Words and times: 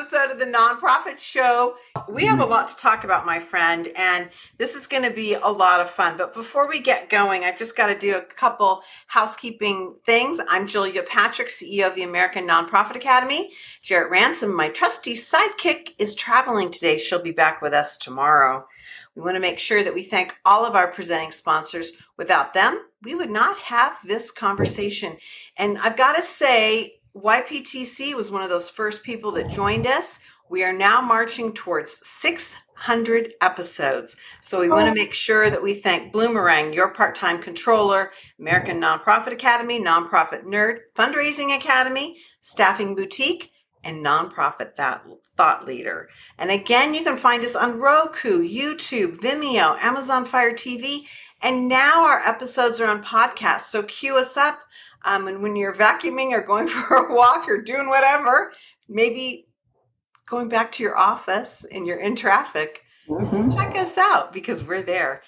episode 0.00 0.30
of 0.30 0.38
the 0.38 0.46
Nonprofit 0.46 1.18
Show. 1.18 1.74
We 2.08 2.24
have 2.24 2.40
a 2.40 2.46
lot 2.46 2.68
to 2.68 2.76
talk 2.78 3.04
about, 3.04 3.26
my 3.26 3.38
friend, 3.38 3.86
and 3.96 4.30
this 4.56 4.74
is 4.74 4.86
going 4.86 5.02
to 5.02 5.10
be 5.10 5.34
a 5.34 5.46
lot 5.46 5.82
of 5.82 5.90
fun. 5.90 6.16
But 6.16 6.32
before 6.32 6.66
we 6.66 6.80
get 6.80 7.10
going, 7.10 7.44
I've 7.44 7.58
just 7.58 7.76
got 7.76 7.88
to 7.88 7.98
do 7.98 8.16
a 8.16 8.22
couple 8.22 8.82
housekeeping 9.08 9.96
things. 10.06 10.40
I'm 10.48 10.66
Julia 10.66 11.02
Patrick, 11.02 11.48
CEO 11.48 11.86
of 11.86 11.94
the 11.94 12.04
American 12.04 12.48
Nonprofit 12.48 12.96
Academy. 12.96 13.52
Jarrett 13.82 14.10
Ransom, 14.10 14.54
my 14.56 14.70
trusty 14.70 15.12
sidekick, 15.12 15.90
is 15.98 16.14
traveling 16.14 16.70
today. 16.70 16.96
She'll 16.96 17.22
be 17.22 17.32
back 17.32 17.60
with 17.60 17.74
us 17.74 17.98
tomorrow. 17.98 18.66
We 19.14 19.20
want 19.20 19.34
to 19.34 19.40
make 19.40 19.58
sure 19.58 19.84
that 19.84 19.92
we 19.92 20.02
thank 20.02 20.34
all 20.46 20.64
of 20.64 20.76
our 20.76 20.88
presenting 20.88 21.30
sponsors. 21.30 21.92
Without 22.16 22.54
them, 22.54 22.86
we 23.02 23.14
would 23.14 23.30
not 23.30 23.58
have 23.58 23.98
this 24.02 24.30
conversation. 24.30 25.18
And 25.58 25.76
I've 25.76 25.98
got 25.98 26.16
to 26.16 26.22
say, 26.22 26.99
YPTC 27.16 28.14
was 28.14 28.30
one 28.30 28.42
of 28.42 28.48
those 28.48 28.70
first 28.70 29.02
people 29.02 29.32
that 29.32 29.46
oh. 29.46 29.48
joined 29.48 29.86
us. 29.86 30.20
We 30.48 30.64
are 30.64 30.72
now 30.72 31.00
marching 31.00 31.52
towards 31.52 32.00
600 32.06 33.34
episodes. 33.40 34.16
So 34.40 34.60
we 34.60 34.68
want 34.68 34.86
to 34.86 34.90
oh. 34.90 34.94
make 34.94 35.14
sure 35.14 35.48
that 35.48 35.62
we 35.62 35.74
thank 35.74 36.12
Bloomerang, 36.12 36.74
your 36.74 36.88
part 36.88 37.14
time 37.14 37.40
controller, 37.40 38.10
American 38.38 38.80
Nonprofit 38.80 39.32
Academy, 39.32 39.80
Nonprofit 39.80 40.44
Nerd, 40.44 40.78
Fundraising 40.96 41.56
Academy, 41.56 42.18
Staffing 42.42 42.94
Boutique, 42.94 43.52
and 43.84 44.04
Nonprofit 44.04 44.74
Thought 44.74 45.66
Leader. 45.66 46.08
And 46.38 46.50
again, 46.50 46.94
you 46.94 47.02
can 47.02 47.16
find 47.16 47.44
us 47.44 47.56
on 47.56 47.78
Roku, 47.78 48.42
YouTube, 48.42 49.16
Vimeo, 49.18 49.78
Amazon 49.80 50.24
Fire 50.24 50.52
TV, 50.52 51.04
and 51.42 51.68
now 51.68 52.04
our 52.04 52.20
episodes 52.20 52.80
are 52.80 52.86
on 52.86 53.02
podcasts. 53.02 53.62
So 53.62 53.82
cue 53.82 54.16
us 54.16 54.36
up 54.36 54.60
um, 55.04 55.28
and 55.28 55.42
when 55.42 55.56
you're 55.56 55.74
vacuuming 55.74 56.32
or 56.32 56.42
going 56.42 56.68
for 56.68 56.96
a 56.96 57.14
walk 57.14 57.48
or 57.48 57.60
doing 57.60 57.88
whatever, 57.88 58.52
maybe 58.88 59.46
going 60.26 60.48
back 60.48 60.72
to 60.72 60.82
your 60.82 60.96
office 60.96 61.64
and 61.72 61.86
you're 61.86 61.98
in 61.98 62.16
traffic, 62.16 62.82
mm-hmm. 63.08 63.50
check 63.54 63.76
us 63.76 63.98
out 63.98 64.32
because 64.32 64.64
we're 64.64 64.82
there. 64.82 65.22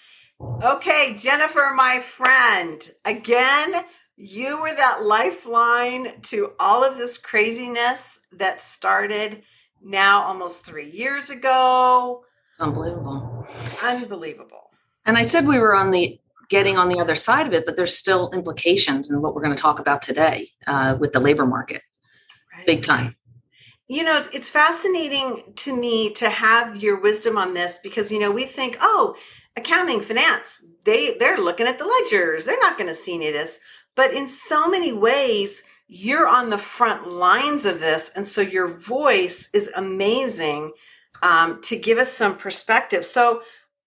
Okay, 0.62 1.14
Jennifer, 1.16 1.72
my 1.74 2.00
friend, 2.00 2.90
again, 3.04 3.84
you 4.16 4.60
were 4.60 4.74
that 4.74 5.02
lifeline 5.02 6.20
to 6.22 6.52
all 6.58 6.84
of 6.84 6.96
this 6.96 7.16
craziness 7.16 8.20
that 8.32 8.60
started 8.60 9.42
now 9.82 10.22
almost 10.22 10.64
three 10.64 10.90
years 10.90 11.30
ago. 11.30 12.24
It's 12.50 12.60
unbelievable. 12.60 13.46
Unbelievable. 13.82 14.70
And 15.04 15.16
I 15.16 15.22
said 15.22 15.46
we 15.46 15.58
were 15.58 15.74
on 15.74 15.90
the 15.90 16.20
getting 16.52 16.76
on 16.76 16.90
the 16.90 17.00
other 17.00 17.14
side 17.14 17.46
of 17.46 17.54
it, 17.54 17.64
but 17.64 17.76
there's 17.76 17.96
still 17.96 18.30
implications 18.32 19.10
in 19.10 19.22
what 19.22 19.34
we're 19.34 19.40
going 19.40 19.56
to 19.56 19.60
talk 19.60 19.80
about 19.80 20.02
today 20.02 20.50
uh, 20.66 20.94
with 21.00 21.14
the 21.14 21.18
labor 21.18 21.46
market, 21.46 21.80
right. 22.54 22.66
big 22.66 22.82
time. 22.82 23.16
You 23.88 24.04
know, 24.04 24.22
it's 24.34 24.50
fascinating 24.50 25.42
to 25.56 25.74
me 25.74 26.12
to 26.12 26.28
have 26.28 26.76
your 26.76 27.00
wisdom 27.00 27.38
on 27.38 27.54
this 27.54 27.80
because 27.82 28.12
you 28.12 28.20
know 28.20 28.30
we 28.30 28.44
think, 28.44 28.76
oh, 28.82 29.16
accounting, 29.56 30.02
finance, 30.02 30.62
they 30.84 31.16
they're 31.18 31.38
looking 31.38 31.66
at 31.66 31.78
the 31.78 31.86
ledgers, 31.86 32.44
they're 32.44 32.60
not 32.60 32.76
going 32.76 32.88
to 32.88 32.94
see 32.94 33.14
any 33.14 33.28
of 33.28 33.34
this, 33.34 33.58
but 33.96 34.12
in 34.12 34.28
so 34.28 34.68
many 34.68 34.92
ways. 34.92 35.64
You're 35.94 36.26
on 36.26 36.48
the 36.48 36.56
front 36.56 37.06
lines 37.06 37.66
of 37.66 37.78
this, 37.78 38.10
and 38.16 38.26
so 38.26 38.40
your 38.40 38.66
voice 38.66 39.50
is 39.52 39.68
amazing 39.76 40.72
um, 41.22 41.60
to 41.62 41.76
give 41.76 41.98
us 41.98 42.10
some 42.10 42.34
perspective. 42.38 43.04
So, 43.04 43.42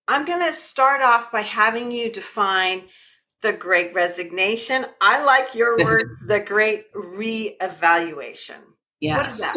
I'm 0.07 0.25
going 0.25 0.45
to 0.45 0.53
start 0.53 1.01
off 1.01 1.31
by 1.31 1.41
having 1.41 1.91
you 1.91 2.11
define 2.11 2.83
the 3.41 3.53
great 3.53 3.93
resignation. 3.93 4.85
I 5.01 5.23
like 5.23 5.55
your 5.55 5.77
words, 5.83 6.25
the 6.27 6.39
great 6.39 6.91
reevaluation. 6.93 8.57
Yes. 8.99 9.51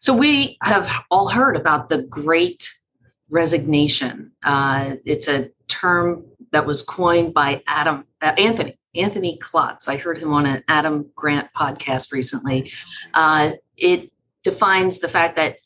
So 0.00 0.14
we 0.14 0.56
have 0.62 1.04
all 1.10 1.28
heard 1.28 1.56
about 1.56 1.88
the 1.88 2.02
great 2.02 2.72
resignation. 3.28 4.32
Uh, 4.42 4.96
it's 5.04 5.28
a 5.28 5.50
term 5.68 6.24
that 6.52 6.66
was 6.66 6.82
coined 6.82 7.34
by 7.34 7.62
Adam 7.66 8.04
uh, 8.22 8.34
Anthony 8.36 8.78
Anthony 8.94 9.38
Klotz. 9.38 9.88
I 9.88 9.96
heard 9.96 10.18
him 10.18 10.32
on 10.32 10.46
an 10.46 10.64
Adam 10.66 11.10
Grant 11.14 11.48
podcast 11.56 12.12
recently. 12.12 12.72
Uh, 13.14 13.52
it 13.76 14.10
defines 14.42 14.98
the 14.98 15.08
fact 15.08 15.36
that 15.36 15.58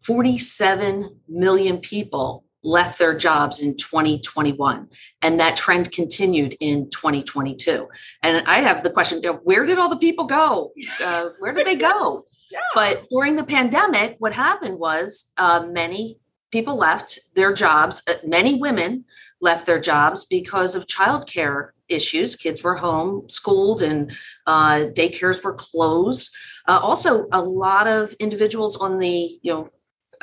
47 0.00 1.20
million 1.28 1.78
people 1.78 2.44
left 2.62 2.98
their 2.98 3.16
jobs 3.16 3.60
in 3.60 3.76
2021 3.76 4.88
and 5.22 5.40
that 5.40 5.56
trend 5.56 5.90
continued 5.92 6.56
in 6.60 6.88
2022 6.90 7.88
and 8.22 8.46
i 8.46 8.60
have 8.60 8.82
the 8.82 8.90
question 8.90 9.22
where 9.44 9.64
did 9.66 9.78
all 9.78 9.88
the 9.88 9.96
people 9.96 10.24
go? 10.24 10.72
Uh, 11.02 11.30
where 11.38 11.52
did 11.52 11.66
they 11.66 11.76
go? 11.76 12.26
Yeah. 12.52 12.60
but 12.74 13.06
during 13.08 13.36
the 13.36 13.44
pandemic 13.44 14.16
what 14.18 14.34
happened 14.34 14.78
was 14.78 15.32
uh, 15.38 15.64
many 15.70 16.18
people 16.50 16.76
left 16.76 17.18
their 17.34 17.54
jobs 17.54 18.02
uh, 18.06 18.12
many 18.26 18.60
women 18.60 19.06
left 19.42 19.64
their 19.66 19.80
jobs 19.80 20.24
because 20.24 20.74
of 20.74 20.86
childcare 20.86 21.70
issues. 21.88 22.36
Kids 22.36 22.62
were 22.62 22.76
home 22.76 23.28
schooled 23.28 23.82
and 23.82 24.12
uh, 24.46 24.86
daycares 24.94 25.42
were 25.44 25.52
closed. 25.52 26.34
Uh, 26.66 26.78
also 26.80 27.26
a 27.32 27.42
lot 27.42 27.86
of 27.86 28.12
individuals 28.14 28.76
on 28.76 28.98
the 28.98 29.38
you 29.42 29.52
know 29.52 29.68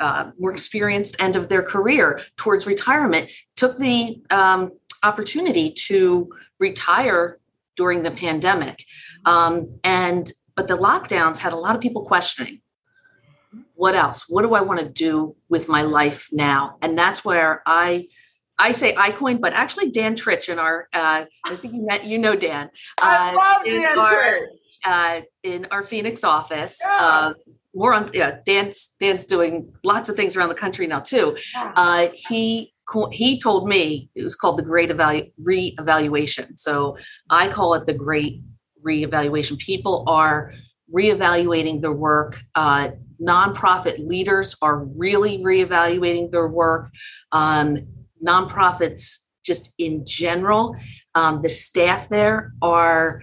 uh, 0.00 0.30
more 0.38 0.50
experienced 0.50 1.16
end 1.20 1.36
of 1.36 1.48
their 1.48 1.62
career 1.62 2.20
towards 2.36 2.66
retirement 2.66 3.30
took 3.56 3.78
the 3.78 4.22
um, 4.30 4.72
opportunity 5.02 5.70
to 5.70 6.28
retire 6.58 7.38
during 7.76 8.02
the 8.02 8.10
pandemic 8.10 8.84
um, 9.24 9.78
and 9.84 10.32
but 10.56 10.68
the 10.68 10.76
lockdowns 10.76 11.38
had 11.38 11.52
a 11.52 11.56
lot 11.56 11.74
of 11.74 11.80
people 11.80 12.04
questioning 12.04 12.60
what 13.74 13.94
else 13.94 14.28
what 14.28 14.42
do 14.42 14.54
i 14.54 14.60
want 14.60 14.80
to 14.80 14.88
do 14.88 15.34
with 15.48 15.68
my 15.68 15.82
life 15.82 16.28
now 16.32 16.76
and 16.82 16.98
that's 16.98 17.24
where 17.24 17.62
i 17.66 18.06
I 18.60 18.72
say 18.72 18.94
I 18.96 19.10
coined, 19.10 19.40
but 19.40 19.54
actually 19.54 19.90
Dan 19.90 20.14
Trich 20.14 20.50
in 20.50 20.58
our, 20.58 20.86
uh, 20.92 21.24
I 21.46 21.54
think 21.56 21.72
you 21.72 21.86
met, 21.86 22.04
you 22.04 22.18
know 22.18 22.36
Dan. 22.36 22.66
Uh, 23.00 23.02
I 23.02 23.32
love 23.32 23.64
Dan 23.64 23.98
our, 23.98 24.04
Trich. 24.04 24.46
Uh, 24.84 25.20
in 25.42 25.66
our 25.70 25.82
Phoenix 25.82 26.22
office, 26.22 26.78
yeah. 26.84 27.32
More 27.74 27.94
on 27.94 28.10
yeah 28.12 28.38
dan's 28.44 28.96
dan's 28.98 29.24
doing 29.24 29.72
lots 29.84 30.08
of 30.08 30.16
things 30.16 30.36
around 30.36 30.48
the 30.48 30.54
country 30.54 30.86
now 30.86 31.00
too. 31.00 31.36
Uh, 31.56 32.08
he 32.14 32.72
he 33.12 33.40
told 33.40 33.68
me 33.68 34.10
it 34.14 34.24
was 34.24 34.34
called 34.34 34.58
the 34.58 34.64
great 34.64 34.90
evalu- 34.90 35.32
reevaluation. 35.40 36.58
So 36.58 36.96
i 37.30 37.46
call 37.48 37.74
it 37.74 37.86
the 37.86 37.94
great 37.94 38.42
reevaluation. 38.84 39.58
People 39.58 40.04
are 40.08 40.52
reevaluating 40.92 41.82
their 41.82 41.92
work. 41.92 42.42
Uh, 42.56 42.90
nonprofit 43.22 44.04
leaders 44.04 44.56
are 44.60 44.84
really 44.84 45.38
reevaluating 45.38 46.32
their 46.32 46.48
work. 46.48 46.90
Um, 47.30 47.86
nonprofits 48.24 49.18
just 49.44 49.72
in 49.78 50.04
general 50.06 50.74
um, 51.14 51.40
the 51.42 51.48
staff 51.48 52.08
there 52.08 52.52
are 52.62 53.22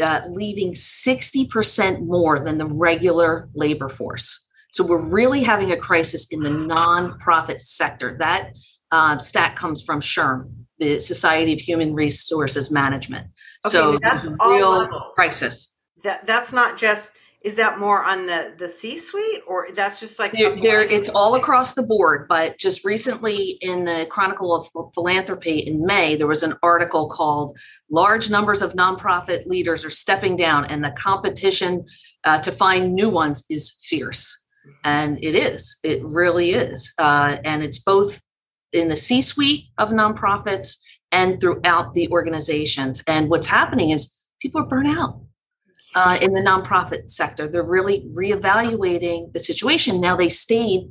uh, 0.00 0.22
leaving 0.28 0.72
60% 0.72 2.06
more 2.06 2.40
than 2.40 2.58
the 2.58 2.66
regular 2.66 3.48
labor 3.54 3.88
force. 3.88 4.46
So 4.70 4.84
we're 4.84 5.02
really 5.02 5.42
having 5.42 5.72
a 5.72 5.76
crisis 5.76 6.26
in 6.30 6.42
the 6.42 6.50
nonprofit 6.50 7.60
sector. 7.60 8.16
That 8.18 8.54
uh, 8.90 9.18
stat 9.18 9.56
comes 9.56 9.82
from 9.82 10.00
SHRM, 10.00 10.52
the 10.78 11.00
Society 11.00 11.52
of 11.52 11.60
Human 11.60 11.94
Resources 11.94 12.70
Management. 12.70 13.26
Okay, 13.66 13.72
so, 13.72 13.92
so 13.92 13.98
that's 14.02 14.28
real 14.46 14.70
levels. 14.70 15.14
crisis. 15.14 15.76
That 16.04 16.26
that's 16.26 16.52
not 16.52 16.78
just 16.78 17.12
is 17.42 17.54
that 17.54 17.78
more 17.78 18.04
on 18.04 18.26
the 18.26 18.54
the 18.58 18.68
c 18.68 18.96
suite 18.96 19.42
or 19.46 19.68
that's 19.74 19.98
just 19.98 20.18
like 20.18 20.32
there, 20.32 20.60
there, 20.60 20.82
it's 20.82 21.08
all 21.08 21.36
across 21.36 21.74
the 21.74 21.82
board 21.82 22.26
but 22.28 22.58
just 22.58 22.84
recently 22.84 23.56
in 23.62 23.84
the 23.84 24.06
chronicle 24.10 24.54
of 24.54 24.92
philanthropy 24.92 25.58
in 25.58 25.84
may 25.84 26.16
there 26.16 26.26
was 26.26 26.42
an 26.42 26.54
article 26.62 27.08
called 27.08 27.56
large 27.90 28.28
numbers 28.28 28.60
of 28.60 28.74
nonprofit 28.74 29.46
leaders 29.46 29.84
are 29.84 29.90
stepping 29.90 30.36
down 30.36 30.64
and 30.66 30.84
the 30.84 30.90
competition 30.90 31.84
uh, 32.24 32.38
to 32.40 32.52
find 32.52 32.94
new 32.94 33.08
ones 33.08 33.44
is 33.48 33.70
fierce. 33.88 34.44
And 34.84 35.22
it 35.22 35.34
is 35.34 35.78
it 35.82 36.02
really 36.04 36.52
is 36.52 36.92
uh, 36.98 37.38
and 37.44 37.62
it's 37.62 37.78
both 37.78 38.20
in 38.72 38.88
the 38.88 38.96
c 38.96 39.22
suite 39.22 39.64
of 39.78 39.90
nonprofits 39.90 40.78
and 41.12 41.40
throughout 41.40 41.94
the 41.94 42.08
organizations. 42.10 43.02
And 43.06 43.30
what's 43.30 43.46
happening 43.46 43.90
is 43.90 44.16
people 44.40 44.60
are 44.60 44.66
burnt 44.66 44.96
out 44.96 45.20
uh, 45.94 46.18
in 46.20 46.32
the 46.32 46.40
nonprofit 46.40 47.10
sector. 47.10 47.48
They're 47.48 47.62
really 47.62 48.06
reevaluating 48.12 49.32
the 49.32 49.38
situation. 49.38 50.00
Now, 50.00 50.16
they 50.16 50.28
stayed 50.28 50.90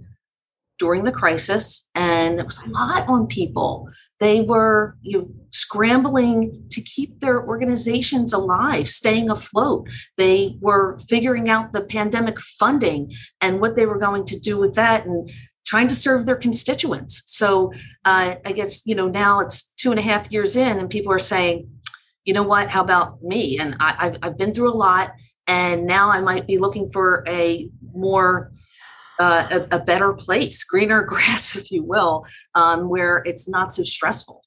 during 0.80 1.04
the 1.04 1.12
crisis, 1.12 1.90
and 1.94 2.40
it 2.40 2.46
was 2.46 2.66
a 2.66 2.70
lot 2.70 3.08
on 3.08 3.28
people. 3.28 3.90
They 4.20 4.42
were 4.42 4.96
you 5.02 5.18
know, 5.18 5.30
scrambling 5.52 6.66
to 6.72 6.82
keep 6.82 7.20
their 7.20 7.46
organizations 7.46 8.34
alive, 8.34 8.88
staying 8.88 9.30
afloat. 9.30 9.90
They 10.18 10.58
were 10.62 10.98
figuring 11.08 11.50
out 11.50 11.74
the 11.74 11.82
pandemic 11.82 12.40
funding 12.40 13.12
and 13.42 13.60
what 13.60 13.76
they 13.76 13.86
were 13.86 14.00
going 14.00 14.26
to 14.26 14.40
do 14.40 14.58
with 14.58 14.76
that, 14.76 15.06
and 15.06 15.30
trying 15.66 15.88
to 15.88 15.96
serve 15.96 16.26
their 16.26 16.36
constituents. 16.36 17.24
So 17.28 17.72
uh, 18.06 18.36
I 18.44 18.52
guess 18.54 18.86
you 18.88 18.96
know 18.96 19.08
now 19.08 19.40
it's 19.40 19.74
two 19.76 19.92
and 19.92 20.00
a 20.00 20.04
half 20.04 20.32
years 20.32 20.56
in, 20.56 20.80
and 20.80 20.90
people 20.90 21.12
are 21.12 21.20
saying, 21.20 21.70
you 22.26 22.34
know 22.34 22.44
what, 22.44 22.70
how 22.70 22.82
about 22.82 23.24
me? 23.24 23.60
And 23.60 23.76
I, 23.80 24.06
have 24.06 24.18
I've 24.22 24.38
been 24.38 24.54
through 24.54 24.72
a 24.72 24.76
lot, 24.76 25.14
and 25.48 25.86
now 25.86 26.12
I 26.12 26.20
might 26.20 26.48
be 26.48 26.58
looking 26.58 26.90
for 26.90 27.24
a 27.28 27.70
more 27.94 28.52
uh, 29.20 29.48
a, 29.52 29.76
a, 29.76 29.80
better 29.80 30.14
place, 30.14 30.64
greener 30.64 31.04
grass, 31.08 31.56
if 31.56 31.72
you 31.72 31.84
will, 31.84 32.26
um, 32.56 32.88
where 32.88 33.22
it's 33.26 33.50
not 33.50 33.74
so 33.74 33.84
stressful. 33.84 34.42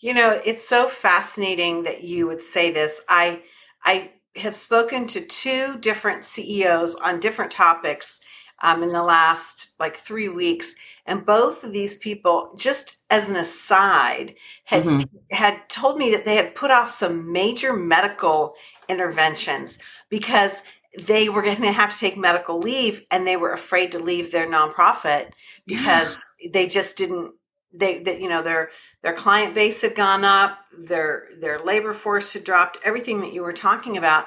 You 0.00 0.14
know, 0.14 0.40
it's 0.44 0.66
so 0.66 0.88
fascinating 0.88 1.82
that 1.82 2.02
you 2.02 2.26
would 2.26 2.40
say 2.40 2.70
this. 2.70 3.00
I 3.08 3.42
I 3.84 4.12
have 4.36 4.54
spoken 4.54 5.06
to 5.08 5.20
two 5.20 5.78
different 5.78 6.24
CEOs 6.24 6.94
on 6.96 7.20
different 7.20 7.50
topics 7.50 8.20
um, 8.62 8.82
in 8.82 8.88
the 8.88 9.02
last 9.02 9.74
like 9.78 9.96
three 9.96 10.28
weeks, 10.28 10.74
and 11.06 11.26
both 11.26 11.64
of 11.64 11.72
these 11.72 11.96
people, 11.96 12.54
just 12.56 12.95
as 13.10 13.28
an 13.28 13.36
aside, 13.36 14.34
had 14.64 14.82
mm-hmm. 14.82 15.34
had 15.34 15.68
told 15.68 15.98
me 15.98 16.10
that 16.10 16.24
they 16.24 16.36
had 16.36 16.54
put 16.54 16.70
off 16.70 16.90
some 16.90 17.32
major 17.32 17.72
medical 17.72 18.54
interventions 18.88 19.78
because 20.08 20.62
they 20.98 21.28
were 21.28 21.42
going 21.42 21.56
to 21.60 21.72
have 21.72 21.92
to 21.92 21.98
take 21.98 22.16
medical 22.16 22.58
leave 22.58 23.04
and 23.10 23.26
they 23.26 23.36
were 23.36 23.52
afraid 23.52 23.92
to 23.92 23.98
leave 23.98 24.32
their 24.32 24.46
nonprofit 24.46 25.30
because 25.66 26.30
yeah. 26.40 26.50
they 26.52 26.66
just 26.66 26.96
didn't 26.96 27.32
they 27.72 27.98
that 28.00 28.20
you 28.20 28.28
know 28.28 28.42
their 28.42 28.70
their 29.02 29.12
client 29.12 29.54
base 29.54 29.82
had 29.82 29.94
gone 29.94 30.24
up 30.24 30.58
their 30.78 31.28
their 31.40 31.58
labor 31.58 31.92
force 31.92 32.32
had 32.32 32.44
dropped 32.44 32.78
everything 32.84 33.20
that 33.20 33.32
you 33.32 33.42
were 33.42 33.52
talking 33.52 33.96
about 33.96 34.26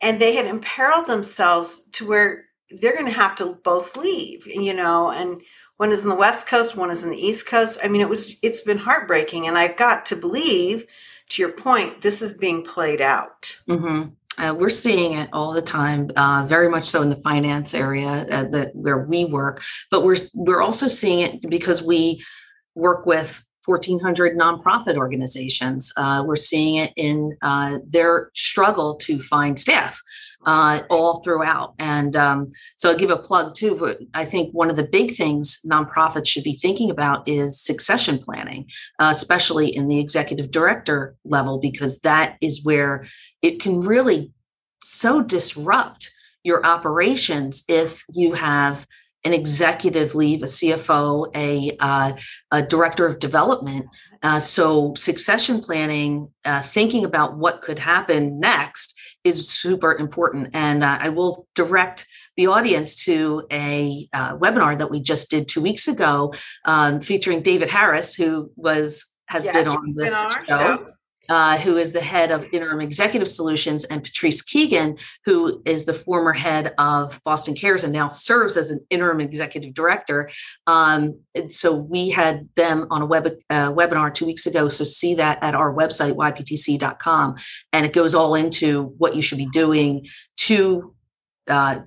and 0.00 0.20
they 0.20 0.34
had 0.34 0.46
imperiled 0.46 1.06
themselves 1.06 1.88
to 1.92 2.06
where 2.06 2.44
they're 2.80 2.94
going 2.94 3.06
to 3.06 3.12
have 3.12 3.36
to 3.36 3.58
both 3.64 3.96
leave 3.96 4.46
you 4.46 4.74
know 4.74 5.10
and 5.10 5.40
one 5.82 5.90
is 5.90 6.04
in 6.04 6.10
the 6.10 6.14
west 6.14 6.46
coast 6.46 6.76
one 6.76 6.92
is 6.92 7.02
in 7.02 7.10
the 7.10 7.26
east 7.26 7.44
coast 7.44 7.80
i 7.82 7.88
mean 7.88 8.00
it 8.00 8.08
was 8.08 8.36
it's 8.40 8.60
been 8.60 8.78
heartbreaking 8.78 9.48
and 9.48 9.58
i've 9.58 9.76
got 9.76 10.06
to 10.06 10.14
believe 10.14 10.86
to 11.28 11.42
your 11.42 11.50
point 11.50 12.02
this 12.02 12.22
is 12.22 12.38
being 12.38 12.62
played 12.62 13.00
out 13.00 13.58
mm-hmm. 13.68 14.08
Uh, 14.38 14.54
we're 14.58 14.70
seeing 14.70 15.12
it 15.12 15.28
all 15.34 15.52
the 15.52 15.60
time, 15.60 16.10
uh, 16.16 16.42
very 16.46 16.66
much 16.66 16.86
so 16.86 17.02
in 17.02 17.10
the 17.10 17.16
finance 17.16 17.74
area 17.74 18.26
uh, 18.30 18.44
that 18.44 18.74
where 18.74 19.00
we 19.04 19.26
work. 19.26 19.62
But 19.90 20.04
we're 20.04 20.16
we're 20.32 20.62
also 20.62 20.88
seeing 20.88 21.20
it 21.20 21.50
because 21.50 21.82
we 21.82 22.24
work 22.74 23.04
with 23.04 23.46
1,400 23.66 24.36
nonprofit 24.36 24.96
organizations. 24.96 25.92
Uh, 25.96 26.24
we're 26.26 26.36
seeing 26.36 26.76
it 26.76 26.92
in 26.96 27.36
uh, 27.42 27.78
their 27.86 28.30
struggle 28.34 28.94
to 28.96 29.20
find 29.20 29.58
staff 29.58 30.00
uh, 30.46 30.82
all 30.90 31.22
throughout. 31.22 31.74
And 31.78 32.16
um, 32.16 32.50
so 32.76 32.90
I'll 32.90 32.96
give 32.96 33.10
a 33.10 33.16
plug 33.16 33.54
too. 33.54 33.96
I 34.14 34.24
think 34.24 34.52
one 34.52 34.70
of 34.70 34.76
the 34.76 34.82
big 34.82 35.14
things 35.14 35.60
nonprofits 35.64 36.26
should 36.26 36.44
be 36.44 36.54
thinking 36.54 36.90
about 36.90 37.26
is 37.28 37.60
succession 37.60 38.18
planning, 38.18 38.68
uh, 38.98 39.08
especially 39.10 39.74
in 39.74 39.88
the 39.88 40.00
executive 40.00 40.50
director 40.50 41.14
level, 41.24 41.58
because 41.58 42.00
that 42.00 42.36
is 42.40 42.64
where 42.64 43.04
it 43.40 43.60
can 43.60 43.80
really 43.80 44.32
so 44.82 45.22
disrupt 45.22 46.12
your 46.42 46.64
operations 46.66 47.64
if 47.68 48.02
you 48.12 48.32
have 48.32 48.86
an 49.24 49.32
executive 49.32 50.14
leave, 50.14 50.42
a 50.42 50.46
CFO, 50.46 51.30
a, 51.34 51.76
uh, 51.78 52.12
a 52.50 52.62
director 52.62 53.06
of 53.06 53.18
development. 53.18 53.86
Uh, 54.22 54.38
so 54.38 54.94
succession 54.96 55.60
planning, 55.60 56.28
uh, 56.44 56.62
thinking 56.62 57.04
about 57.04 57.36
what 57.36 57.62
could 57.62 57.78
happen 57.78 58.40
next 58.40 58.98
is 59.24 59.48
super 59.48 59.94
important. 59.94 60.50
And 60.52 60.82
uh, 60.82 60.98
I 61.00 61.10
will 61.10 61.46
direct 61.54 62.06
the 62.36 62.48
audience 62.48 63.04
to 63.04 63.46
a 63.52 64.08
uh, 64.12 64.36
webinar 64.36 64.78
that 64.78 64.90
we 64.90 65.00
just 65.00 65.30
did 65.30 65.48
two 65.48 65.60
weeks 65.60 65.86
ago 65.86 66.32
um, 66.64 67.00
featuring 67.00 67.42
David 67.42 67.68
Harris, 67.68 68.14
who 68.14 68.50
was 68.56 69.06
has 69.26 69.46
yeah, 69.46 69.52
been 69.52 69.68
on 69.68 69.94
this 69.94 70.10
been 70.10 70.46
show. 70.46 70.76
show 70.76 70.86
uh, 71.28 71.58
who 71.58 71.76
is 71.76 71.92
the 71.92 72.00
head 72.00 72.30
of 72.30 72.46
Interim 72.52 72.80
Executive 72.80 73.28
Solutions, 73.28 73.84
and 73.84 74.02
Patrice 74.02 74.42
Keegan, 74.42 74.98
who 75.24 75.62
is 75.64 75.84
the 75.84 75.94
former 75.94 76.32
head 76.32 76.74
of 76.78 77.20
Boston 77.24 77.54
Cares 77.54 77.84
and 77.84 77.92
now 77.92 78.08
serves 78.08 78.56
as 78.56 78.70
an 78.70 78.84
interim 78.90 79.20
executive 79.20 79.74
director. 79.74 80.30
Um, 80.66 81.20
so 81.50 81.74
we 81.74 82.10
had 82.10 82.48
them 82.56 82.86
on 82.90 83.02
a 83.02 83.06
web 83.06 83.26
uh, 83.50 83.72
webinar 83.72 84.12
two 84.12 84.26
weeks 84.26 84.46
ago. 84.46 84.68
So 84.68 84.84
see 84.84 85.14
that 85.16 85.38
at 85.42 85.54
our 85.54 85.72
website 85.72 86.14
yptc.com, 86.14 87.36
and 87.72 87.86
it 87.86 87.92
goes 87.92 88.14
all 88.14 88.34
into 88.34 88.94
what 88.98 89.16
you 89.16 89.22
should 89.22 89.38
be 89.38 89.46
doing 89.46 90.06
to. 90.38 90.94
Uh, 91.48 91.80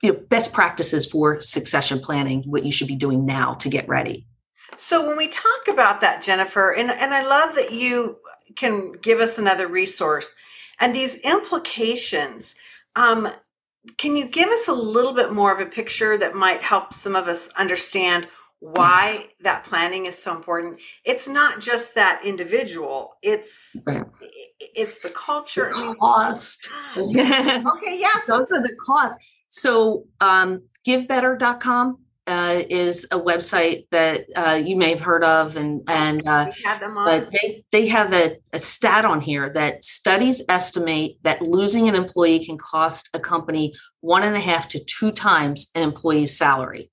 you 0.00 0.12
know, 0.12 0.18
best 0.28 0.52
practices 0.52 1.10
for 1.10 1.40
succession 1.40 1.98
planning, 1.98 2.44
what 2.46 2.64
you 2.64 2.70
should 2.70 2.86
be 2.86 2.94
doing 2.94 3.26
now 3.26 3.54
to 3.54 3.68
get 3.68 3.88
ready. 3.88 4.28
So 4.76 5.06
when 5.06 5.16
we 5.16 5.26
talk 5.26 5.66
about 5.68 6.00
that, 6.02 6.22
Jennifer, 6.22 6.72
and, 6.72 6.88
and 6.88 7.12
I 7.12 7.26
love 7.26 7.56
that 7.56 7.72
you 7.72 8.18
can 8.56 8.92
give 8.92 9.20
us 9.20 9.38
another 9.38 9.66
resource. 9.66 10.34
And 10.80 10.94
these 10.94 11.20
implications, 11.20 12.54
um, 12.96 13.28
can 13.96 14.16
you 14.16 14.26
give 14.26 14.48
us 14.48 14.68
a 14.68 14.72
little 14.72 15.14
bit 15.14 15.32
more 15.32 15.52
of 15.52 15.60
a 15.60 15.70
picture 15.70 16.18
that 16.18 16.34
might 16.34 16.60
help 16.62 16.92
some 16.92 17.16
of 17.16 17.28
us 17.28 17.48
understand 17.58 18.28
why 18.60 19.28
that 19.40 19.64
planning 19.64 20.06
is 20.06 20.18
so 20.18 20.34
important? 20.34 20.78
It's 21.04 21.28
not 21.28 21.60
just 21.60 21.94
that 21.94 22.20
individual; 22.24 23.14
it's 23.22 23.76
it's 24.58 25.00
the 25.00 25.10
culture, 25.10 25.72
the 25.74 25.94
cost. 26.00 26.68
okay, 26.96 27.98
yes, 27.98 28.26
those 28.26 28.50
are 28.50 28.62
the 28.62 28.76
costs. 28.84 29.24
So, 29.48 30.04
um, 30.20 30.62
GiveBetter.com 30.86 31.98
uh, 32.28 32.62
is 32.68 33.06
a 33.10 33.18
website 33.18 33.86
that 33.90 34.26
uh, 34.36 34.60
you 34.62 34.76
may 34.76 34.90
have 34.90 35.00
heard 35.00 35.24
of, 35.24 35.56
and 35.56 35.82
and 35.88 36.22
uh, 36.28 36.50
but 36.94 37.30
they 37.32 37.64
they 37.72 37.86
have 37.88 38.12
a, 38.12 38.36
a, 38.52 38.58
stat 38.58 39.06
on 39.06 39.22
here 39.22 39.48
that 39.54 39.82
studies 39.82 40.42
estimate 40.48 41.18
that 41.22 41.40
losing 41.40 41.88
an 41.88 41.94
employee 41.94 42.44
can 42.44 42.58
cost 42.58 43.08
a 43.14 43.18
company 43.18 43.72
one 44.00 44.22
and 44.22 44.36
a 44.36 44.40
half 44.40 44.68
to 44.68 44.84
two 44.84 45.10
times 45.10 45.70
an 45.74 45.82
employee's 45.82 46.36
salary. 46.36 46.90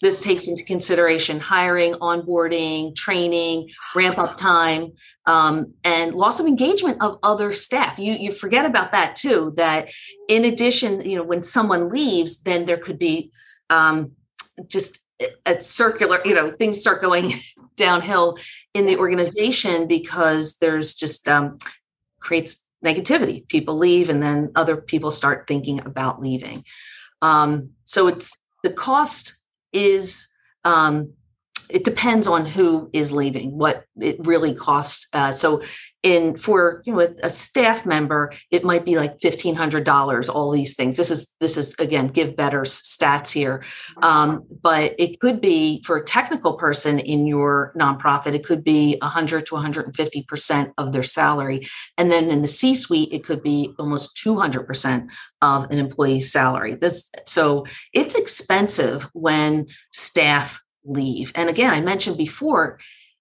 This 0.00 0.20
takes 0.22 0.46
into 0.46 0.64
consideration 0.64 1.40
hiring, 1.40 1.94
onboarding, 1.94 2.94
training, 2.94 3.68
ramp 3.96 4.16
up 4.16 4.38
time, 4.38 4.92
um, 5.26 5.74
and 5.82 6.14
loss 6.14 6.38
of 6.38 6.46
engagement 6.46 7.02
of 7.02 7.18
other 7.24 7.52
staff. 7.52 7.98
You 7.98 8.12
you 8.12 8.30
forget 8.30 8.64
about 8.64 8.92
that 8.92 9.16
too. 9.16 9.52
That 9.56 9.90
in 10.28 10.44
addition, 10.44 11.00
you 11.00 11.16
know, 11.16 11.24
when 11.24 11.42
someone 11.42 11.90
leaves, 11.90 12.42
then 12.42 12.64
there 12.64 12.78
could 12.78 12.98
be 12.98 13.32
um, 13.70 14.12
just 14.68 15.00
a 15.44 15.60
circular, 15.60 16.20
you 16.24 16.34
know, 16.34 16.50
things 16.52 16.80
start 16.80 17.02
going 17.02 17.34
downhill 17.76 18.38
in 18.74 18.86
the 18.86 18.96
organization 18.96 19.86
because 19.86 20.56
there's 20.58 20.94
just 20.94 21.28
um, 21.28 21.56
creates 22.20 22.66
negativity. 22.84 23.46
People 23.48 23.76
leave, 23.76 24.08
and 24.08 24.22
then 24.22 24.50
other 24.54 24.76
people 24.76 25.10
start 25.10 25.46
thinking 25.46 25.84
about 25.84 26.20
leaving. 26.20 26.64
Um, 27.22 27.70
so 27.84 28.06
it's 28.06 28.36
the 28.62 28.72
cost 28.72 29.42
is 29.72 30.28
um, 30.64 31.12
it 31.72 31.84
depends 31.84 32.26
on 32.26 32.46
who 32.46 32.90
is 32.92 33.12
leaving, 33.12 33.56
what 33.56 33.84
it 34.00 34.16
really 34.26 34.54
costs. 34.54 35.08
Uh, 35.12 35.30
so 35.30 35.62
in 36.02 36.34
for 36.36 36.82
you 36.86 36.94
know 36.94 37.14
a 37.22 37.28
staff 37.28 37.84
member 37.84 38.32
it 38.50 38.64
might 38.64 38.84
be 38.84 38.96
like 38.96 39.18
$1500 39.18 40.34
all 40.34 40.50
these 40.50 40.74
things. 40.74 40.96
This 40.96 41.10
is 41.10 41.36
this 41.40 41.56
is 41.56 41.74
again 41.78 42.08
give 42.08 42.36
better 42.36 42.62
stats 42.62 43.32
here. 43.32 43.62
Um, 44.02 44.46
but 44.62 44.94
it 44.98 45.20
could 45.20 45.40
be 45.40 45.82
for 45.84 45.98
a 45.98 46.04
technical 46.04 46.54
person 46.54 46.98
in 46.98 47.26
your 47.26 47.74
nonprofit 47.78 48.34
it 48.34 48.44
could 48.44 48.64
be 48.64 48.96
100 49.02 49.46
to 49.46 49.54
150% 49.54 50.72
of 50.78 50.92
their 50.92 51.02
salary. 51.02 51.62
And 51.98 52.10
then 52.10 52.30
in 52.30 52.42
the 52.42 52.48
c 52.48 52.74
suite 52.74 53.12
it 53.12 53.24
could 53.24 53.42
be 53.42 53.74
almost 53.78 54.16
200% 54.24 55.08
of 55.42 55.70
an 55.70 55.78
employee's 55.78 56.32
salary. 56.32 56.76
This 56.76 57.10
so 57.26 57.66
it's 57.92 58.14
expensive 58.14 59.08
when 59.12 59.66
staff 59.92 60.62
leave 60.84 61.32
and 61.34 61.48
again 61.48 61.72
i 61.72 61.80
mentioned 61.80 62.16
before 62.16 62.78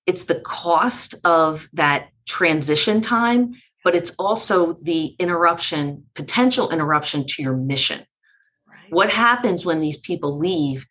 it's 0.10 0.26
the 0.26 0.42
cost 0.42 1.14
of 1.24 1.70
that 1.74 2.10
transition 2.28 3.00
time, 3.00 3.54
but 3.84 3.96
it's 3.96 4.16
also 4.18 4.74
the 4.74 5.16
interruption, 5.20 6.06
potential 6.16 6.72
interruption 6.72 7.26
to 7.28 7.44
your 7.44 7.56
mission. 7.56 8.00
Right. 8.68 8.92
What 8.92 9.12
happens 9.12 9.68
when 9.68 9.82
these 9.82 10.00
people 10.00 10.36
leave 10.36 10.88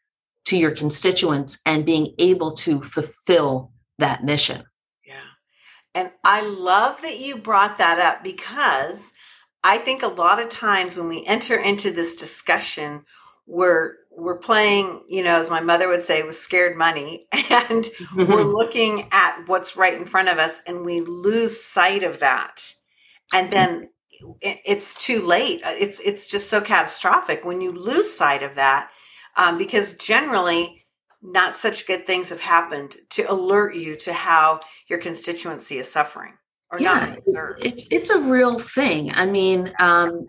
to 0.47 0.57
your 0.57 0.71
constituents 0.71 1.61
and 1.67 1.85
being 1.85 2.15
able 2.21 2.53
to 2.53 2.81
fulfill 2.81 3.73
that 3.99 4.23
mission? 4.23 4.63
Yeah. 5.05 5.15
And 5.97 6.11
I 6.23 6.43
love 6.43 7.03
that 7.03 7.19
you 7.19 7.39
brought 7.39 7.79
that 7.79 7.99
up 7.99 8.23
because 8.23 9.13
I 9.65 9.79
think 9.79 10.05
a 10.05 10.07
lot 10.07 10.41
of 10.41 10.49
times 10.49 10.97
when 10.97 11.09
we 11.09 11.27
enter 11.27 11.57
into 11.57 11.91
this 11.91 12.15
discussion, 12.15 13.05
we're 13.49 13.95
we're 14.19 14.39
playing, 14.39 15.03
you 15.09 15.23
know, 15.23 15.41
as 15.41 15.49
my 15.49 15.61
mother 15.61 15.89
would 15.89 16.03
say, 16.03 16.25
with 16.25 16.37
scared 16.37 16.77
money, 16.77 17.27
and 17.51 17.89
we're 18.17 18.43
looking 18.43 19.09
at 19.13 19.45
what's 19.47 19.77
right 19.77 19.95
in 19.95 20.05
front 20.05 20.29
of 20.29 20.39
us, 20.39 20.61
and 20.67 20.85
we 20.85 21.01
lose 21.01 21.63
sight 21.63 22.03
of 22.03 22.19
that, 22.19 22.75
and 23.33 23.53
then 23.53 23.89
it's 24.43 24.97
too 24.97 25.23
late. 25.23 25.63
It's 25.65 26.01
it's 26.01 26.27
just 26.27 26.49
so 26.49 26.61
catastrophic 26.61 27.45
when 27.45 27.61
you 27.61 27.71
lose 27.71 28.13
sight 28.13 28.43
of 28.43 28.57
that, 28.57 28.91
um, 29.37 29.57
because 29.57 29.95
generally, 29.95 30.85
not 31.23 31.55
such 31.55 31.87
good 31.87 32.05
things 32.05 32.31
have 32.31 32.41
happened 32.41 32.97
to 33.11 33.31
alert 33.31 33.77
you 33.77 33.95
to 33.97 34.13
how 34.13 34.59
your 34.89 34.99
constituency 34.99 35.79
is 35.79 35.91
suffering. 35.91 36.35
Or 36.71 36.81
yeah, 36.81 37.17
it's 37.61 37.87
it's 37.91 38.11
a 38.11 38.21
real 38.21 38.59
thing. 38.59 39.11
I 39.15 39.25
mean, 39.25 39.73
um, 39.79 40.27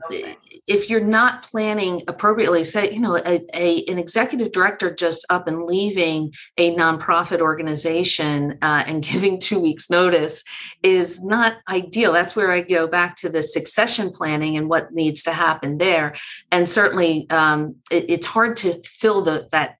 if 0.69 0.89
you're 0.89 1.01
not 1.01 1.43
planning 1.43 2.03
appropriately, 2.08 2.63
say, 2.63 2.91
you 2.91 3.00
know, 3.00 3.17
a, 3.17 3.41
a, 3.55 3.84
an 3.86 3.98
executive 3.98 4.51
director 4.51 4.93
just 4.93 5.25
up 5.31 5.48
and 5.48 5.63
leaving 5.63 6.31
a 6.58 6.75
nonprofit 6.75 7.39
organization 7.41 8.58
uh, 8.62 8.84
and 8.86 9.03
giving 9.12 9.39
two 9.39 9.60
weeks 9.60 9.89
notice 9.89 10.43
is 10.84 11.22
not 11.24 11.58
ideal. 11.67 12.13
That's 12.13 12.36
where 12.36 12.51
I 12.51 12.62
go 12.62 12.88
back 12.88 13.15
to 13.17 13.29
the 13.29 13.41
succession 13.41 14.12
planning 14.12 14.55
and 14.55 14.69
what 14.69 14.93
needs 14.93 15.24
to 15.24 15.34
happen 15.34 15.79
there. 15.79 16.13
And 16.51 16.69
certainly, 16.69 17.27
um, 17.31 17.77
it, 17.91 18.05
it's 18.08 18.27
hard 18.27 18.55
to 18.58 18.79
fill 18.86 19.24
the 19.24 19.50
that 19.51 19.77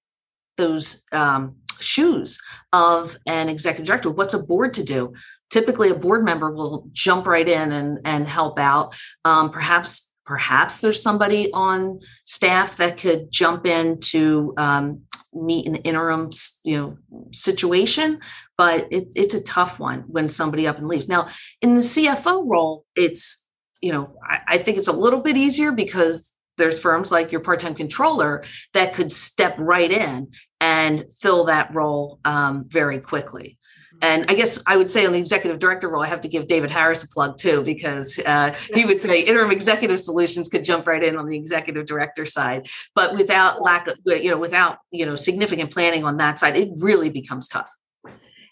those 0.58 1.06
um, 1.12 1.56
shoes 1.80 2.42
of 2.74 3.16
an 3.26 3.48
executive 3.48 3.86
director. 3.86 4.10
What's 4.10 4.34
a 4.34 4.40
board 4.44 4.74
to 4.74 4.84
do? 4.84 5.14
Typically, 5.50 5.90
a 5.90 5.96
board 5.96 6.24
member 6.24 6.52
will 6.52 6.88
jump 6.92 7.26
right 7.26 7.48
in 7.48 7.72
and, 7.72 8.00
and 8.06 8.28
help 8.28 8.60
out. 8.60 8.96
Um, 9.26 9.52
perhaps 9.52 10.14
perhaps 10.26 10.82
there's 10.82 11.02
somebody 11.02 11.52
on 11.54 12.00
staff 12.24 12.78
that 12.78 12.98
could 12.98 13.32
jump 13.32 13.66
in 13.66 14.00
to 14.00 14.54
um, 14.58 15.02
meet 15.34 15.68
an 15.68 15.76
interim 15.78 16.30
you 16.64 16.78
know 16.78 16.98
situation 17.32 18.20
but 18.58 18.88
it, 18.92 19.08
it's 19.16 19.34
a 19.34 19.44
tough 19.44 19.80
one 19.80 20.02
when 20.08 20.28
somebody 20.28 20.68
up 20.68 20.78
and 20.78 20.88
leaves 20.88 21.08
now 21.08 21.28
in 21.62 21.76
the 21.76 21.82
cfo 21.82 22.44
role 22.48 22.86
it's 22.96 23.48
you 23.82 23.92
know 23.92 24.16
I, 24.24 24.56
I 24.56 24.58
think 24.58 24.78
it's 24.78 24.88
a 24.88 24.94
little 24.94 25.22
bit 25.22 25.38
easier 25.38 25.72
because 25.72 26.34
there's 26.58 26.80
firms 26.80 27.12
like 27.12 27.32
your 27.32 27.42
part-time 27.42 27.76
controller 27.76 28.44
that 28.74 28.94
could 28.94 29.12
step 29.12 29.56
right 29.58 29.92
in 29.92 30.32
and 30.60 31.06
fill 31.22 31.46
that 31.46 31.74
role 31.74 32.20
um, 32.26 32.66
very 32.68 33.00
quickly 33.00 33.59
and 34.02 34.26
I 34.30 34.36
guess 34.36 34.62
I 34.66 34.78
would 34.78 34.90
say 34.90 35.06
on 35.06 35.14
the 35.14 35.20
executive 35.20 35.60
director 35.60 35.90
role, 35.90 36.04
I 36.04 36.08
have 36.08 36.22
to 36.22 36.28
give 36.28 36.48
David 36.48 36.72
Harris 36.72 37.04
a 37.04 37.08
plug 37.08 37.38
too, 37.38 37.62
because 37.64 38.20
uh, 38.26 38.56
he 38.74 38.86
would 38.86 39.00
say 39.00 39.22
interim 39.22 39.52
executive 39.52 40.00
solutions 40.00 40.48
could 40.48 40.64
jump 40.64 40.88
right 40.88 41.04
in 41.04 41.18
on 41.18 41.28
the 41.28 41.38
executive 41.38 41.86
director 41.86 42.26
side, 42.26 42.70
but 42.96 43.16
without 43.16 43.62
lack 43.62 43.88
of, 43.88 43.98
you 44.06 44.30
know, 44.30 44.38
without 44.38 44.78
you 44.92 45.06
know 45.06 45.16
significant 45.16 45.72
planning 45.72 46.04
on 46.04 46.18
that 46.18 46.40
side, 46.40 46.56
it 46.56 46.70
really 46.80 47.10
becomes 47.10 47.48
tough. 47.48 47.70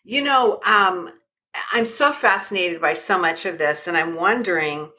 You 0.04 0.24
know, 0.24 0.60
um, 0.66 1.10
I'm 1.72 1.86
so 1.86 2.12
fascinated 2.12 2.82
by 2.82 2.94
so 2.94 3.18
much 3.18 3.46
of 3.46 3.58
this, 3.58 3.88
and 3.88 3.98
I'm 3.98 4.16
wondering. 4.16 4.90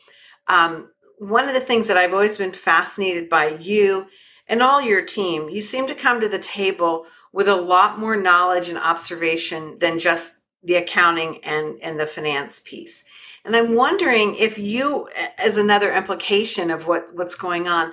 Um, 0.46 0.90
one 1.18 1.48
of 1.48 1.54
the 1.54 1.60
things 1.60 1.88
that 1.88 1.96
I've 1.96 2.12
always 2.12 2.36
been 2.36 2.52
fascinated 2.52 3.28
by 3.28 3.48
you 3.60 4.06
and 4.46 4.62
all 4.62 4.80
your 4.80 5.04
team, 5.04 5.48
you 5.48 5.60
seem 5.60 5.86
to 5.88 5.94
come 5.94 6.20
to 6.20 6.28
the 6.28 6.38
table 6.38 7.06
with 7.32 7.48
a 7.48 7.56
lot 7.56 7.98
more 7.98 8.16
knowledge 8.16 8.68
and 8.68 8.78
observation 8.78 9.78
than 9.78 9.98
just 9.98 10.37
the 10.62 10.76
accounting 10.76 11.38
and 11.44 11.78
and 11.82 11.98
the 11.98 12.06
finance 12.06 12.60
piece. 12.60 13.04
And 13.44 13.56
i'm 13.56 13.74
wondering 13.74 14.34
if 14.34 14.58
you 14.58 15.08
as 15.38 15.56
another 15.56 15.92
implication 15.92 16.70
of 16.70 16.86
what 16.86 17.14
what's 17.14 17.34
going 17.34 17.68
on 17.68 17.92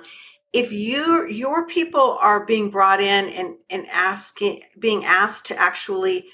if 0.52 0.72
you 0.72 1.26
your 1.26 1.66
people 1.66 2.18
are 2.20 2.44
being 2.44 2.70
brought 2.70 3.00
in 3.00 3.28
and 3.28 3.56
and 3.70 3.86
asking 3.88 4.62
being 4.78 5.04
asked 5.04 5.46
to 5.46 5.56
actually 5.56 6.26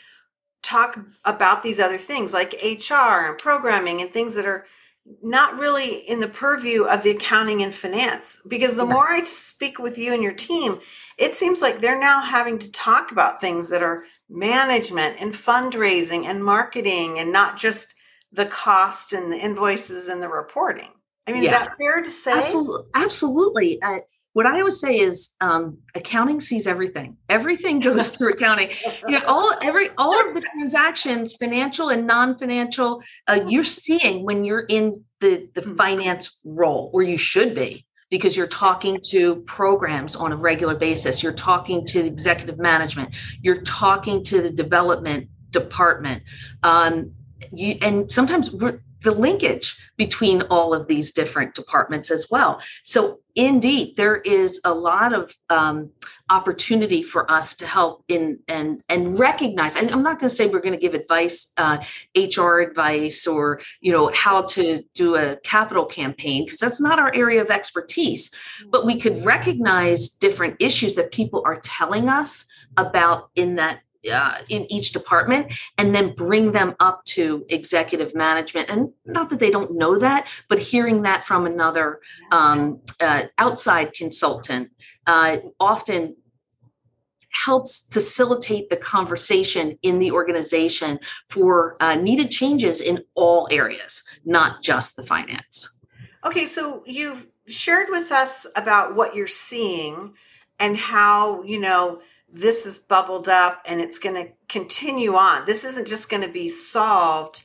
talk 0.62 0.98
about 1.24 1.62
these 1.62 1.80
other 1.80 1.98
things 1.98 2.32
like 2.32 2.54
hr 2.62 2.94
and 2.94 3.38
programming 3.38 4.00
and 4.00 4.12
things 4.12 4.34
that 4.34 4.46
are 4.46 4.64
not 5.22 5.58
really 5.58 5.96
in 6.08 6.20
the 6.20 6.28
purview 6.28 6.84
of 6.84 7.02
the 7.02 7.10
accounting 7.10 7.60
and 7.62 7.74
finance. 7.74 8.40
Because 8.46 8.76
the 8.76 8.86
more 8.86 9.10
i 9.10 9.22
speak 9.22 9.78
with 9.78 9.98
you 9.98 10.12
and 10.12 10.22
your 10.22 10.32
team 10.32 10.78
it 11.18 11.34
seems 11.34 11.60
like 11.60 11.80
they're 11.80 11.98
now 11.98 12.20
having 12.20 12.58
to 12.58 12.72
talk 12.72 13.12
about 13.12 13.40
things 13.40 13.68
that 13.68 13.82
are 13.82 14.04
management 14.32 15.20
and 15.20 15.32
fundraising 15.32 16.24
and 16.24 16.44
marketing 16.44 17.18
and 17.18 17.32
not 17.32 17.56
just 17.56 17.94
the 18.32 18.46
cost 18.46 19.12
and 19.12 19.30
the 19.32 19.36
invoices 19.36 20.08
and 20.08 20.22
the 20.22 20.28
reporting. 20.28 20.88
I 21.26 21.32
mean, 21.32 21.42
yeah. 21.44 21.50
is 21.50 21.58
that 21.58 21.68
fair 21.78 22.00
to 22.00 22.10
say? 22.10 22.32
Absolutely. 22.32 22.88
Absolutely. 22.94 23.82
Uh, 23.82 23.98
what 24.32 24.46
I 24.46 24.58
always 24.58 24.80
say 24.80 24.98
is 24.98 25.34
um, 25.42 25.78
accounting 25.94 26.40
sees 26.40 26.66
everything. 26.66 27.18
Everything 27.28 27.80
goes 27.80 28.10
through 28.16 28.32
accounting. 28.32 28.70
You 29.06 29.18
know, 29.18 29.26
all 29.26 29.52
every 29.62 29.88
all 29.98 30.18
of 30.26 30.34
the 30.34 30.40
transactions, 30.40 31.34
financial 31.34 31.90
and 31.90 32.06
non-financial, 32.06 33.02
uh, 33.28 33.40
you're 33.46 33.62
seeing 33.62 34.24
when 34.24 34.44
you're 34.44 34.64
in 34.68 35.04
the 35.20 35.48
the 35.54 35.60
hmm. 35.60 35.74
finance 35.74 36.40
role, 36.44 36.90
or 36.94 37.02
you 37.02 37.18
should 37.18 37.54
be 37.54 37.84
because 38.12 38.36
you're 38.36 38.46
talking 38.46 39.00
to 39.00 39.36
programs 39.46 40.14
on 40.14 40.32
a 40.32 40.36
regular 40.36 40.74
basis. 40.74 41.22
You're 41.22 41.32
talking 41.32 41.82
to 41.86 42.04
executive 42.04 42.58
management. 42.58 43.16
You're 43.40 43.62
talking 43.62 44.22
to 44.24 44.42
the 44.42 44.50
development 44.50 45.30
department. 45.48 46.22
Um, 46.62 47.12
you, 47.52 47.76
and 47.80 48.10
sometimes 48.10 48.50
the 48.50 49.12
linkage 49.12 49.80
between 49.96 50.42
all 50.42 50.74
of 50.74 50.88
these 50.88 51.10
different 51.10 51.54
departments 51.54 52.10
as 52.10 52.28
well. 52.30 52.60
So, 52.82 53.20
indeed, 53.34 53.96
there 53.96 54.16
is 54.16 54.60
a 54.62 54.74
lot 54.74 55.14
of 55.14 55.34
um, 55.48 55.90
opportunity 56.30 57.02
for 57.02 57.30
us 57.30 57.54
to 57.56 57.66
help 57.66 58.04
in 58.08 58.38
and 58.48 58.82
and 58.88 59.18
recognize. 59.18 59.76
And 59.76 59.90
I'm 59.90 60.02
not 60.02 60.18
going 60.18 60.28
to 60.28 60.34
say 60.34 60.46
we're 60.46 60.60
going 60.60 60.74
to 60.74 60.80
give 60.80 60.94
advice, 60.94 61.52
uh, 61.56 61.82
HR 62.16 62.60
advice, 62.60 63.26
or 63.26 63.60
you 63.80 63.92
know 63.92 64.10
how 64.14 64.42
to 64.42 64.82
do 64.94 65.16
a 65.16 65.36
capital 65.36 65.84
campaign 65.84 66.44
because 66.44 66.58
that's 66.58 66.80
not 66.80 66.98
our 66.98 67.12
area 67.14 67.40
of 67.42 67.50
expertise. 67.50 68.30
But 68.70 68.86
we 68.86 68.98
could 68.98 69.24
recognize 69.24 70.10
different 70.10 70.56
issues 70.60 70.94
that 70.94 71.12
people 71.12 71.42
are 71.44 71.60
telling 71.60 72.08
us 72.08 72.46
about 72.76 73.30
in 73.34 73.56
that 73.56 73.80
uh, 74.10 74.38
in 74.48 74.70
each 74.70 74.92
department 74.92 75.52
and 75.78 75.94
then 75.94 76.14
bring 76.14 76.52
them 76.52 76.74
up 76.80 77.04
to 77.04 77.44
executive 77.48 78.14
management. 78.14 78.70
And 78.70 78.92
not 79.04 79.30
that 79.30 79.38
they 79.38 79.50
don't 79.50 79.76
know 79.76 79.98
that 79.98 80.28
but 80.48 80.58
hearing 80.58 81.02
that 81.02 81.24
from 81.24 81.46
another 81.46 82.00
um, 82.30 82.80
uh, 83.00 83.24
outside 83.38 83.92
consultant 83.92 84.70
uh, 85.06 85.38
often 85.60 86.16
helps 87.46 87.88
facilitate 87.90 88.68
the 88.68 88.76
conversation 88.76 89.78
in 89.82 89.98
the 89.98 90.10
organization 90.10 90.98
for 91.28 91.76
uh, 91.80 91.94
needed 91.94 92.30
changes 92.30 92.80
in 92.80 93.02
all 93.14 93.48
areas 93.50 94.04
not 94.24 94.62
just 94.62 94.96
the 94.96 95.02
finance. 95.02 95.78
Okay 96.24 96.44
so 96.44 96.82
you've 96.86 97.26
shared 97.46 97.88
with 97.90 98.12
us 98.12 98.46
about 98.56 98.94
what 98.94 99.14
you're 99.14 99.26
seeing 99.26 100.14
and 100.58 100.76
how 100.76 101.42
you 101.42 101.58
know 101.58 102.00
this 102.32 102.64
is 102.64 102.78
bubbled 102.78 103.28
up 103.28 103.62
and 103.66 103.80
it's 103.80 103.98
going 103.98 104.14
to 104.14 104.32
continue 104.48 105.14
on. 105.14 105.44
This 105.44 105.64
isn't 105.64 105.86
just 105.86 106.08
going 106.08 106.22
to 106.22 106.32
be 106.32 106.48
solved 106.48 107.42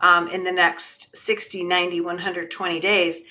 um, 0.00 0.28
in 0.28 0.44
the 0.44 0.52
next 0.52 1.16
60, 1.16 1.64
90, 1.64 2.00
120 2.00 2.80
days, 2.80 3.22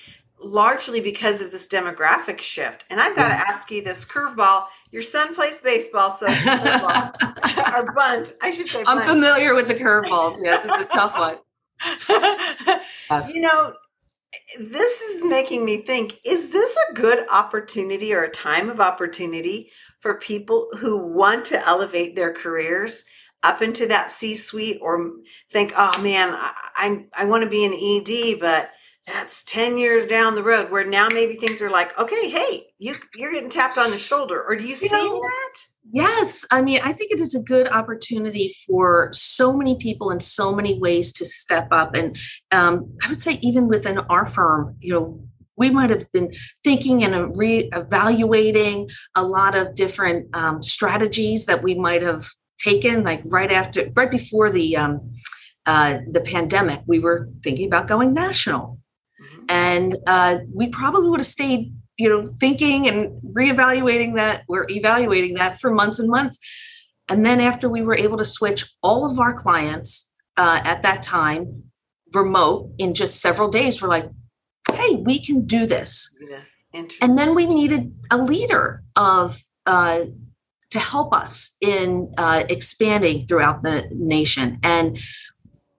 largely 0.43 0.99
because 0.99 1.41
of 1.41 1.51
this 1.51 1.67
demographic 1.69 2.41
shift. 2.41 2.83
And 2.89 2.99
I've 2.99 3.15
got 3.15 3.29
to 3.29 3.33
ask 3.33 3.71
you 3.71 3.81
this 3.81 4.03
curveball. 4.03 4.65
Your 4.91 5.01
son 5.01 5.33
plays 5.33 5.59
baseball, 5.59 6.11
so 6.11 6.27
or 6.27 7.93
bunt. 7.93 8.33
I 8.41 8.51
should 8.51 8.67
say. 8.67 8.83
I'm 8.85 9.01
familiar 9.01 9.55
with 9.55 9.69
the 9.69 9.75
curveballs. 9.75 10.37
Yes, 10.43 10.65
it's 10.65 10.83
a 10.83 10.87
tough 10.87 11.17
one. 11.17 11.37
yes. 13.09 13.33
You 13.33 13.41
know, 13.41 13.73
this 14.59 15.01
is 15.01 15.25
making 15.25 15.63
me 15.63 15.77
think: 15.77 16.19
Is 16.25 16.49
this 16.49 16.77
a 16.89 16.93
good 16.93 17.25
opportunity 17.31 18.13
or 18.13 18.23
a 18.23 18.29
time 18.29 18.69
of 18.69 18.79
opportunity 18.79 19.71
for 19.99 20.15
people 20.15 20.69
who 20.79 20.97
want 20.97 21.45
to 21.45 21.67
elevate 21.67 22.15
their 22.15 22.33
careers 22.33 23.05
up 23.43 23.61
into 23.61 23.87
that 23.87 24.11
C 24.11 24.35
suite 24.35 24.79
or 24.81 25.11
think, 25.51 25.73
oh 25.77 26.01
man, 26.01 26.29
I, 26.33 26.53
I, 26.75 27.05
I 27.13 27.25
want 27.25 27.43
to 27.43 27.49
be 27.49 27.65
an 27.65 27.73
ED, 27.73 28.39
but 28.39 28.71
that's 29.05 29.43
10 29.45 29.77
years 29.77 30.05
down 30.05 30.35
the 30.35 30.43
road 30.43 30.69
where 30.69 30.83
now 30.83 31.07
maybe 31.11 31.35
things 31.35 31.61
are 31.61 31.69
like, 31.69 31.97
okay, 31.97 32.29
hey, 32.29 32.65
you, 32.77 32.95
you're 33.15 33.31
getting 33.31 33.49
tapped 33.49 33.77
on 33.77 33.91
the 33.91 33.97
shoulder. 33.97 34.43
Or 34.43 34.55
do 34.55 34.63
you, 34.63 34.69
you 34.69 34.75
see 34.75 34.89
know, 34.89 35.21
that? 35.21 35.53
Yes. 35.91 36.45
I 36.51 36.61
mean, 36.61 36.81
I 36.83 36.91
think 36.91 37.11
it 37.11 37.21
is 37.21 37.33
a 37.33 37.41
good 37.41 37.67
opportunity 37.69 38.53
for 38.67 39.09
so 39.13 39.53
many 39.53 39.77
people 39.77 40.11
in 40.11 40.19
so 40.19 40.53
many 40.53 40.77
ways 40.77 41.13
to 41.13 41.25
step 41.25 41.69
up. 41.71 41.95
And 41.95 42.17
um, 42.51 42.93
I 43.01 43.07
would 43.07 43.21
say, 43.21 43.39
even 43.41 43.69
within 43.69 43.97
our 43.97 44.25
firm, 44.25 44.75
you 44.79 44.93
know, 44.93 45.21
we 45.57 45.69
might 45.69 45.89
have 45.89 46.09
been 46.11 46.31
thinking 46.63 47.03
and 47.03 47.35
re-evaluating 47.35 48.89
a 49.15 49.23
lot 49.23 49.57
of 49.57 49.75
different 49.75 50.27
um, 50.35 50.63
strategies 50.63 51.45
that 51.47 51.63
we 51.63 51.75
might 51.75 52.01
have 52.01 52.27
taken 52.59 53.03
like 53.03 53.21
right 53.25 53.51
after 53.51 53.89
right 53.95 54.09
before 54.09 54.51
the 54.51 54.77
um, 54.77 55.13
uh, 55.65 55.99
the 56.11 56.21
pandemic 56.21 56.81
we 56.87 56.99
were 56.99 57.29
thinking 57.43 57.67
about 57.67 57.87
going 57.87 58.13
national 58.13 58.79
mm-hmm. 59.21 59.45
and 59.49 59.97
uh, 60.07 60.39
we 60.53 60.67
probably 60.67 61.09
would 61.09 61.19
have 61.19 61.27
stayed 61.27 61.73
you 61.97 62.09
know 62.09 62.33
thinking 62.39 62.87
and 62.87 63.21
reevaluating 63.21 64.15
that 64.15 64.43
we're 64.47 64.67
evaluating 64.69 65.35
that 65.35 65.59
for 65.59 65.71
months 65.71 65.99
and 65.99 66.09
months 66.09 66.39
and 67.09 67.25
then 67.25 67.39
after 67.39 67.69
we 67.69 67.81
were 67.81 67.95
able 67.95 68.17
to 68.17 68.25
switch 68.25 68.65
all 68.81 69.09
of 69.09 69.19
our 69.19 69.33
clients 69.33 70.11
uh, 70.37 70.61
at 70.63 70.83
that 70.83 71.03
time 71.03 71.63
remote 72.13 72.71
in 72.77 72.93
just 72.93 73.21
several 73.21 73.49
days 73.49 73.81
we're 73.81 73.89
like 73.89 74.09
hey, 74.77 74.95
we 74.95 75.23
can 75.23 75.45
do 75.45 75.65
this. 75.65 76.15
Yes, 76.21 76.63
And 77.01 77.17
then 77.17 77.35
we 77.35 77.47
needed 77.47 77.93
a 78.11 78.17
leader 78.17 78.83
of 78.95 79.43
uh, 79.65 80.05
to 80.71 80.79
help 80.79 81.13
us 81.13 81.55
in 81.61 82.13
uh, 82.17 82.43
expanding 82.49 83.25
throughout 83.27 83.63
the 83.63 83.87
nation. 83.91 84.59
And 84.63 84.99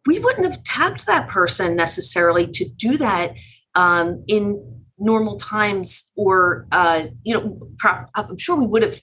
we 0.06 0.18
wouldn't 0.18 0.46
have 0.46 0.62
tapped 0.64 1.06
that 1.06 1.28
person 1.28 1.76
necessarily 1.76 2.46
to 2.46 2.68
do 2.68 2.96
that 2.96 3.34
um, 3.74 4.24
in 4.26 4.78
normal 4.98 5.36
times 5.36 6.12
or 6.16 6.66
uh, 6.72 7.06
you 7.22 7.34
know 7.34 7.68
i'm 8.14 8.36
sure 8.36 8.56
we 8.56 8.66
would 8.66 8.82
have 8.82 9.00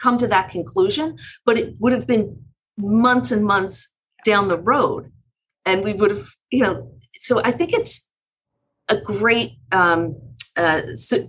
come 0.00 0.16
to 0.16 0.26
that 0.26 0.48
conclusion 0.48 1.16
but 1.44 1.58
it 1.58 1.74
would 1.78 1.92
have 1.92 2.06
been 2.06 2.42
months 2.78 3.30
and 3.30 3.44
months 3.44 3.94
down 4.24 4.48
the 4.48 4.56
road 4.56 5.12
and 5.66 5.84
we 5.84 5.92
would 5.92 6.10
have 6.10 6.26
you 6.50 6.62
know 6.62 6.90
so 7.14 7.42
i 7.44 7.50
think 7.50 7.72
it's 7.72 8.08
a 8.90 9.00
great 9.00 9.52
um, 9.72 10.16
uh, 10.56 10.82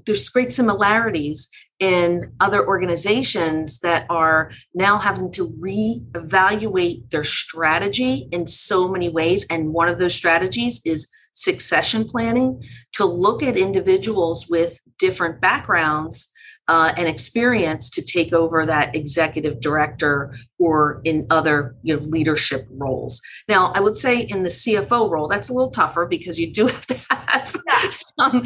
there's 0.06 0.30
great 0.30 0.52
similarities 0.52 1.50
in 1.80 2.34
other 2.40 2.68
organizations 2.68 3.80
that 3.80 4.06
are 4.10 4.52
now 4.74 4.98
having 4.98 5.32
to 5.32 5.48
reevaluate 5.60 7.10
their 7.12 7.24
strategy 7.24 8.28
in 8.32 8.48
so 8.48 8.88
many 8.88 9.10
ways. 9.10 9.46
And 9.50 9.74
one 9.74 9.90
of 9.90 10.00
those 10.00 10.16
strategies 10.16 10.82
is 10.86 11.10
succession 11.34 12.06
planning 12.06 12.62
to 12.94 13.06
look 13.06 13.42
at 13.42 13.58
individuals 13.58 14.48
with 14.50 14.80
different 15.00 15.40
backgrounds 15.40 16.31
uh, 16.68 16.94
and 16.96 17.08
experience 17.08 17.90
to 17.90 18.02
take 18.02 18.34
over 18.34 18.66
that 18.66 18.96
executive 18.96 19.60
director 19.60 20.36
or 20.60 21.02
in 21.04 21.26
other 21.30 21.76
you 21.84 21.96
know, 21.96 22.02
leadership 22.04 22.68
roles. 22.70 23.22
Now, 23.50 23.72
I 23.74 23.80
would 23.80 23.98
say 23.98 24.22
in 24.22 24.44
the 24.44 24.50
CFO 24.50 25.10
role, 25.10 25.28
that's 25.28 25.50
a 25.50 25.54
little 25.54 25.72
tougher 25.72 26.06
because 26.06 26.40
you 26.40 26.52
do 26.52 26.68
have 26.68 26.86
to 26.86 27.02
have 27.10 27.94
some 28.20 28.46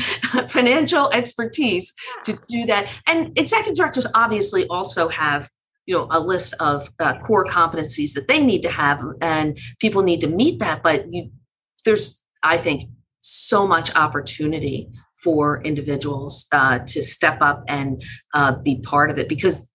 financial 0.49 1.11
expertise 1.11 1.93
to 2.23 2.37
do 2.47 2.65
that. 2.65 2.87
And 3.07 3.37
executive 3.37 3.75
directors 3.75 4.07
obviously 4.15 4.65
also 4.67 5.09
have 5.09 5.49
you 5.85 5.95
know 5.95 6.07
a 6.09 6.19
list 6.19 6.55
of 6.59 6.89
uh, 6.99 7.19
core 7.19 7.45
competencies 7.45 8.13
that 8.13 8.27
they 8.27 8.43
need 8.43 8.63
to 8.63 8.71
have 8.71 9.03
and 9.21 9.57
people 9.79 10.01
need 10.01 10.21
to 10.21 10.27
meet 10.27 10.59
that 10.59 10.81
but 10.81 11.05
you 11.13 11.29
there's 11.83 12.23
i 12.41 12.57
think 12.57 12.89
so 13.21 13.67
much 13.67 13.95
opportunity 13.95 14.89
for 15.25 15.59
individuals 15.63 16.45
uh, 16.51 16.77
to 16.85 17.01
step 17.01 17.39
up 17.41 17.63
and 17.67 18.03
uh, 18.35 18.55
be 18.59 18.79
part 18.81 19.09
of 19.09 19.17
it. 19.17 19.27
Because 19.27 19.67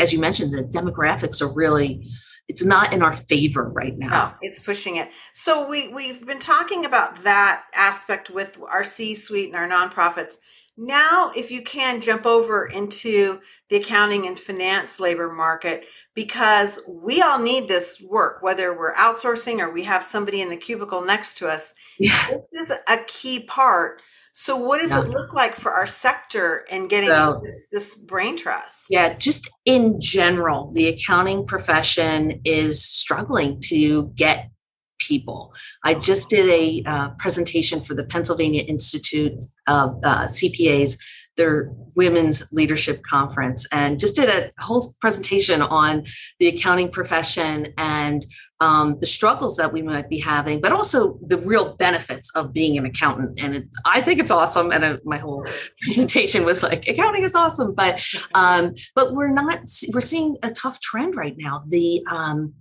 as 0.00 0.12
you 0.12 0.18
mentioned 0.18 0.52
the 0.52 0.64
demographics 0.64 1.42
are 1.42 1.52
really 1.52 2.08
it's 2.46 2.64
not 2.64 2.92
in 2.92 3.00
our 3.00 3.14
favor 3.14 3.70
right 3.70 3.96
now. 3.96 4.08
No, 4.08 4.34
it's 4.42 4.58
pushing 4.58 4.96
it. 4.96 5.08
So 5.32 5.68
we 5.68 5.88
we've 5.88 6.26
been 6.26 6.38
talking 6.38 6.84
about 6.84 7.22
that 7.22 7.64
aspect 7.74 8.30
with 8.30 8.58
our 8.68 8.82
c 8.82 9.14
suite 9.14 9.52
and 9.52 9.56
our 9.56 9.68
nonprofits. 9.68 10.36
Now 10.76 11.32
if 11.36 11.50
you 11.50 11.62
can 11.62 12.00
jump 12.00 12.26
over 12.26 12.66
into 12.66 13.40
the 13.68 13.76
accounting 13.76 14.26
and 14.26 14.38
finance 14.38 15.00
labor 15.00 15.32
market 15.32 15.86
because 16.14 16.80
we 16.88 17.20
all 17.20 17.38
need 17.38 17.68
this 17.68 18.02
work 18.02 18.42
whether 18.42 18.76
we're 18.76 18.94
outsourcing 18.94 19.60
or 19.60 19.70
we 19.70 19.84
have 19.84 20.02
somebody 20.02 20.40
in 20.40 20.48
the 20.48 20.56
cubicle 20.56 21.02
next 21.02 21.38
to 21.38 21.48
us. 21.48 21.74
Yeah. 21.98 22.38
this 22.52 22.70
is 22.70 22.78
a 22.88 22.98
key 23.06 23.44
part 23.44 24.00
so, 24.36 24.56
what 24.56 24.80
does 24.80 24.90
yeah. 24.90 25.02
it 25.02 25.10
look 25.10 25.32
like 25.32 25.54
for 25.54 25.70
our 25.70 25.86
sector 25.86 26.64
and 26.68 26.90
getting 26.90 27.08
so, 27.08 27.40
this, 27.42 27.66
this 27.70 27.96
brain 27.96 28.36
trust? 28.36 28.86
Yeah, 28.90 29.14
just 29.14 29.48
in 29.64 30.00
general, 30.00 30.72
the 30.72 30.88
accounting 30.88 31.46
profession 31.46 32.40
is 32.44 32.84
struggling 32.84 33.60
to 33.66 34.10
get 34.16 34.50
people. 34.98 35.54
I 35.84 35.94
just 35.94 36.30
did 36.30 36.48
a 36.48 36.82
uh, 36.84 37.10
presentation 37.10 37.80
for 37.80 37.94
the 37.94 38.02
Pennsylvania 38.02 38.62
Institute 38.62 39.32
of 39.68 40.00
uh, 40.02 40.24
CPAs 40.24 40.98
their 41.36 41.70
women's 41.96 42.50
leadership 42.52 43.02
conference 43.02 43.66
and 43.72 43.98
just 43.98 44.16
did 44.16 44.28
a 44.28 44.50
whole 44.62 44.94
presentation 45.00 45.62
on 45.62 46.04
the 46.38 46.48
accounting 46.48 46.90
profession 46.90 47.72
and 47.78 48.24
um, 48.60 48.98
the 49.00 49.06
struggles 49.06 49.56
that 49.56 49.72
we 49.72 49.82
might 49.82 50.08
be 50.08 50.18
having, 50.18 50.60
but 50.60 50.72
also 50.72 51.18
the 51.26 51.38
real 51.38 51.74
benefits 51.76 52.34
of 52.34 52.52
being 52.52 52.78
an 52.78 52.86
accountant. 52.86 53.42
And 53.42 53.54
it, 53.54 53.64
I 53.84 54.00
think 54.00 54.20
it's 54.20 54.30
awesome. 54.30 54.70
And 54.72 54.84
uh, 54.84 54.96
my 55.04 55.18
whole 55.18 55.44
presentation 55.82 56.44
was 56.44 56.62
like, 56.62 56.88
accounting 56.88 57.24
is 57.24 57.34
awesome, 57.34 57.74
but 57.74 58.04
um, 58.34 58.74
but 58.94 59.14
we're 59.14 59.32
not. 59.32 59.60
We're 59.92 60.00
seeing 60.00 60.36
a 60.42 60.50
tough 60.50 60.80
trend 60.80 61.16
right 61.16 61.36
now. 61.36 61.62
The 61.66 62.04
um, 62.10 62.54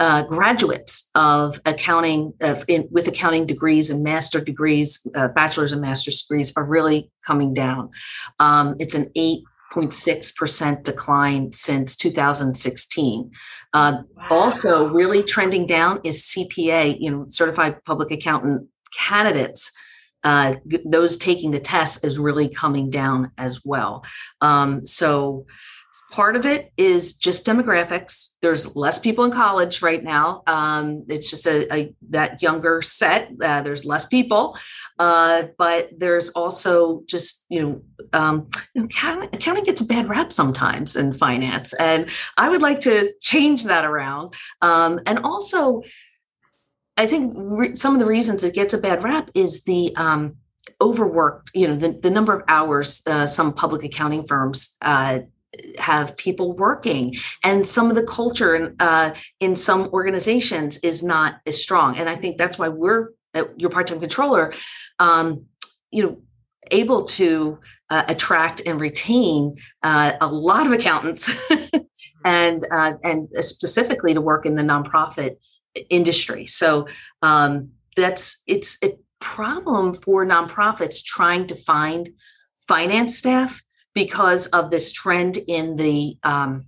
uh, 0.00 0.22
graduates 0.22 1.10
of 1.14 1.60
accounting 1.66 2.32
of 2.40 2.64
in, 2.68 2.88
with 2.90 3.08
accounting 3.08 3.46
degrees 3.46 3.90
and 3.90 4.02
master 4.02 4.40
degrees, 4.40 5.06
uh, 5.14 5.28
bachelor's 5.28 5.72
and 5.72 5.80
master's 5.80 6.22
degrees 6.22 6.52
are 6.56 6.64
really 6.64 7.10
coming 7.26 7.52
down. 7.52 7.90
Um, 8.38 8.76
it's 8.78 8.94
an 8.94 9.10
8.6% 9.16 10.84
decline 10.84 11.52
since 11.52 11.96
2016. 11.96 13.30
Uh, 13.72 14.02
wow. 14.16 14.26
Also, 14.30 14.88
really 14.88 15.22
trending 15.22 15.66
down 15.66 16.00
is 16.04 16.22
CPA, 16.22 16.96
you 17.00 17.10
know, 17.10 17.26
certified 17.28 17.84
public 17.84 18.10
accountant 18.12 18.68
candidates. 18.96 19.72
Uh, 20.24 20.54
those 20.84 21.16
taking 21.16 21.52
the 21.52 21.60
test 21.60 22.04
is 22.04 22.18
really 22.18 22.48
coming 22.48 22.90
down 22.90 23.30
as 23.38 23.64
well. 23.64 24.04
Um, 24.40 24.84
so, 24.84 25.46
Part 26.10 26.36
of 26.36 26.46
it 26.46 26.72
is 26.76 27.14
just 27.14 27.46
demographics. 27.46 28.30
There's 28.40 28.74
less 28.74 28.98
people 28.98 29.24
in 29.24 29.30
college 29.30 29.82
right 29.82 30.02
now. 30.02 30.42
Um, 30.46 31.04
it's 31.08 31.30
just 31.30 31.46
a, 31.46 31.72
a, 31.74 31.94
that 32.10 32.42
younger 32.42 32.80
set. 32.80 33.30
Uh, 33.42 33.62
there's 33.62 33.84
less 33.84 34.06
people, 34.06 34.58
uh, 34.98 35.44
but 35.58 35.90
there's 35.96 36.30
also 36.30 37.02
just 37.06 37.44
you 37.50 37.62
know, 37.62 37.82
um, 38.12 38.48
accounting, 38.76 39.28
accounting 39.32 39.64
gets 39.64 39.80
a 39.80 39.86
bad 39.86 40.08
rap 40.08 40.32
sometimes 40.32 40.96
in 40.96 41.12
finance, 41.12 41.74
and 41.74 42.08
I 42.36 42.48
would 42.48 42.62
like 42.62 42.80
to 42.80 43.12
change 43.20 43.64
that 43.64 43.84
around. 43.84 44.34
Um, 44.62 45.00
and 45.06 45.18
also, 45.18 45.82
I 46.96 47.06
think 47.06 47.34
re- 47.36 47.76
some 47.76 47.94
of 47.94 48.00
the 48.00 48.06
reasons 48.06 48.44
it 48.44 48.54
gets 48.54 48.74
a 48.74 48.78
bad 48.78 49.04
rap 49.04 49.30
is 49.34 49.64
the 49.64 49.94
um, 49.96 50.36
overworked. 50.80 51.50
You 51.54 51.68
know, 51.68 51.76
the 51.76 51.92
the 51.92 52.10
number 52.10 52.34
of 52.34 52.44
hours 52.48 53.02
uh, 53.06 53.26
some 53.26 53.52
public 53.52 53.84
accounting 53.84 54.26
firms 54.26 54.76
uh, 54.82 55.20
have 55.78 56.16
people 56.16 56.52
working. 56.52 57.16
And 57.42 57.66
some 57.66 57.88
of 57.88 57.96
the 57.96 58.02
culture 58.02 58.74
uh, 58.80 59.12
in 59.40 59.54
some 59.56 59.88
organizations 59.92 60.78
is 60.78 61.02
not 61.02 61.40
as 61.46 61.60
strong. 61.62 61.96
And 61.96 62.08
i 62.08 62.16
think 62.16 62.36
that's 62.38 62.58
why 62.58 62.68
we're 62.68 63.10
uh, 63.34 63.44
your 63.56 63.70
part-time 63.70 64.00
controller 64.00 64.52
um, 64.98 65.46
you 65.90 66.02
know 66.02 66.18
able 66.70 67.02
to 67.02 67.58
uh, 67.90 68.04
attract 68.08 68.60
and 68.66 68.80
retain 68.80 69.56
uh, 69.82 70.12
a 70.20 70.26
lot 70.26 70.66
of 70.66 70.72
accountants 70.72 71.30
and 72.24 72.66
uh, 72.70 72.94
and 73.02 73.28
specifically 73.40 74.14
to 74.14 74.20
work 74.20 74.44
in 74.44 74.54
the 74.54 74.62
nonprofit 74.62 75.36
industry. 75.90 76.46
So 76.46 76.86
um, 77.22 77.70
that's 77.96 78.42
it's 78.46 78.78
a 78.82 78.96
problem 79.20 79.94
for 79.94 80.26
nonprofits 80.26 81.02
trying 81.02 81.46
to 81.48 81.54
find 81.54 82.10
finance 82.66 83.18
staff 83.18 83.62
because 83.94 84.46
of 84.46 84.70
this 84.70 84.92
trend 84.92 85.38
in 85.48 85.76
the 85.76 86.16
um, 86.22 86.66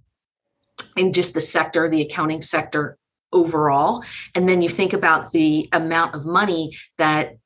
in 0.96 1.12
just 1.12 1.34
the 1.34 1.40
sector, 1.40 1.88
the 1.88 2.02
accounting 2.02 2.40
sector 2.40 2.98
overall. 3.32 4.04
And 4.34 4.48
then 4.48 4.62
you 4.62 4.68
think 4.68 4.92
about 4.92 5.32
the 5.32 5.68
amount 5.72 6.14
of 6.14 6.26
money 6.26 6.76
that 6.98 7.36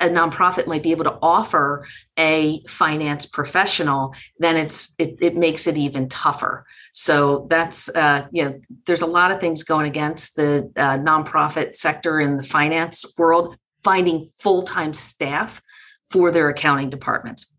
a 0.00 0.08
nonprofit 0.08 0.66
might 0.66 0.82
be 0.82 0.90
able 0.90 1.04
to 1.04 1.16
offer 1.22 1.86
a 2.18 2.60
finance 2.64 3.24
professional, 3.24 4.14
then 4.38 4.56
it's 4.56 4.94
it, 4.98 5.22
it 5.22 5.36
makes 5.36 5.68
it 5.68 5.78
even 5.78 6.08
tougher. 6.08 6.66
So 6.92 7.46
that's 7.48 7.88
uh, 7.90 8.26
you 8.32 8.44
know 8.44 8.60
there's 8.86 9.02
a 9.02 9.06
lot 9.06 9.30
of 9.30 9.40
things 9.40 9.62
going 9.62 9.86
against 9.86 10.34
the 10.34 10.70
uh, 10.76 10.98
nonprofit 10.98 11.76
sector 11.76 12.20
in 12.20 12.36
the 12.36 12.42
finance 12.42 13.04
world 13.16 13.56
finding 13.84 14.28
full 14.38 14.62
time 14.64 14.92
staff 14.92 15.62
for 16.10 16.32
their 16.32 16.48
accounting 16.48 16.90
departments 16.90 17.51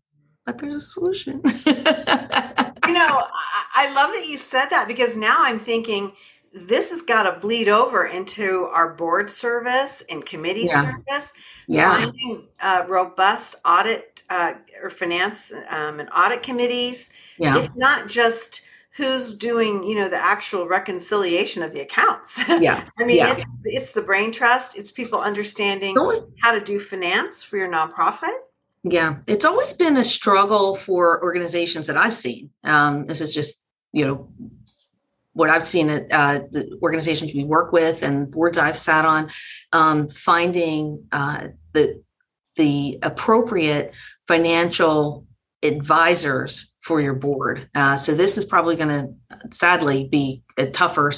but 0.46 0.58
there's 0.58 0.76
a 0.76 0.80
solution. 0.80 1.40
you 1.44 1.52
know, 2.92 3.22
I 3.74 3.92
love 3.94 4.12
that 4.12 4.26
you 4.28 4.36
said 4.36 4.66
that 4.70 4.86
because 4.86 5.16
now 5.16 5.36
I'm 5.38 5.58
thinking 5.58 6.12
this 6.52 6.90
has 6.90 7.02
got 7.02 7.24
to 7.24 7.40
bleed 7.40 7.68
over 7.68 8.06
into 8.06 8.64
our 8.66 8.94
board 8.94 9.30
service 9.30 10.04
and 10.08 10.24
committee 10.24 10.66
yeah. 10.68 10.92
service. 10.92 11.32
Yeah. 11.66 11.96
Finding 11.96 12.46
uh, 12.60 12.84
robust 12.88 13.56
audit 13.64 14.22
uh, 14.30 14.54
or 14.82 14.90
finance 14.90 15.52
um, 15.68 15.98
and 16.00 16.08
audit 16.16 16.42
committees. 16.42 17.10
Yeah. 17.38 17.58
It's 17.58 17.76
not 17.76 18.08
just 18.08 18.66
who's 18.96 19.34
doing 19.34 19.82
you 19.82 19.96
know 19.96 20.08
the 20.08 20.16
actual 20.16 20.68
reconciliation 20.68 21.62
of 21.62 21.72
the 21.72 21.80
accounts 21.80 22.40
yeah 22.48 22.84
i 23.00 23.04
mean 23.04 23.16
yeah. 23.16 23.32
it's 23.32 23.44
it's 23.64 23.92
the 23.92 24.00
brain 24.00 24.30
trust 24.30 24.78
it's 24.78 24.90
people 24.90 25.20
understanding 25.20 25.96
how 26.40 26.52
to 26.52 26.60
do 26.60 26.78
finance 26.78 27.42
for 27.42 27.56
your 27.56 27.68
nonprofit 27.68 28.36
yeah, 28.84 29.16
it's 29.26 29.46
always 29.46 29.72
been 29.72 29.96
a 29.96 30.04
struggle 30.04 30.76
for 30.76 31.22
organizations 31.22 31.86
that 31.86 31.96
I've 31.96 32.14
seen. 32.14 32.50
Um, 32.62 33.06
this 33.06 33.22
is 33.22 33.32
just, 33.32 33.64
you 33.92 34.06
know, 34.06 34.28
what 35.32 35.50
I've 35.50 35.64
seen 35.64 35.88
at 35.88 36.12
uh, 36.12 36.40
the 36.50 36.78
organizations 36.82 37.34
we 37.34 37.44
work 37.44 37.72
with 37.72 38.02
and 38.02 38.30
boards 38.30 38.58
I've 38.58 38.78
sat 38.78 39.04
on, 39.04 39.30
um, 39.72 40.06
finding 40.06 41.06
uh, 41.10 41.48
the 41.72 42.02
the 42.56 42.98
appropriate 43.02 43.94
financial 44.28 45.26
advisors 45.64 46.76
for 46.82 47.00
your 47.00 47.14
board. 47.14 47.68
Uh, 47.74 47.96
so 47.96 48.14
this 48.14 48.38
is 48.38 48.44
probably 48.44 48.76
going 48.76 48.88
to 48.88 49.08
sadly 49.50 50.06
be 50.06 50.42
a 50.56 50.66
tougher 50.66 51.10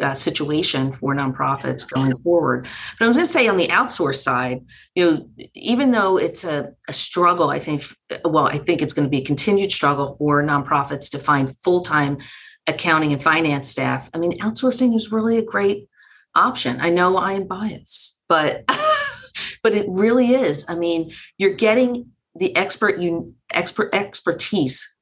uh, 0.00 0.14
situation 0.14 0.92
for 0.92 1.14
nonprofits 1.14 1.88
going 1.88 2.14
forward. 2.16 2.66
But 2.98 3.04
I 3.04 3.08
was 3.08 3.16
going 3.16 3.26
to 3.26 3.32
say 3.32 3.48
on 3.48 3.56
the 3.56 3.68
outsource 3.68 4.16
side, 4.16 4.64
you 4.94 5.10
know, 5.10 5.28
even 5.54 5.90
though 5.90 6.16
it's 6.16 6.44
a, 6.44 6.72
a 6.88 6.92
struggle, 6.92 7.50
I 7.50 7.58
think, 7.58 7.82
well, 8.24 8.46
I 8.46 8.58
think 8.58 8.82
it's 8.82 8.92
going 8.92 9.06
to 9.06 9.10
be 9.10 9.22
a 9.22 9.24
continued 9.24 9.72
struggle 9.72 10.16
for 10.16 10.42
nonprofits 10.42 11.10
to 11.10 11.18
find 11.18 11.56
full 11.58 11.82
time 11.82 12.18
accounting 12.66 13.12
and 13.12 13.22
finance 13.22 13.68
staff. 13.68 14.10
I 14.14 14.18
mean, 14.18 14.38
outsourcing 14.40 14.94
is 14.94 15.10
really 15.10 15.38
a 15.38 15.42
great 15.42 15.88
option. 16.34 16.80
I 16.80 16.90
know 16.90 17.16
I 17.16 17.32
am 17.32 17.46
biased, 17.46 18.20
but 18.28 18.64
but 19.62 19.74
it 19.74 19.86
really 19.88 20.32
is. 20.32 20.64
I 20.68 20.74
mean, 20.74 21.10
you're 21.38 21.54
getting 21.54 22.10
the 22.34 22.54
expert 22.56 22.98
you 23.00 23.34
expert 23.50 23.90
expertise 23.92 24.96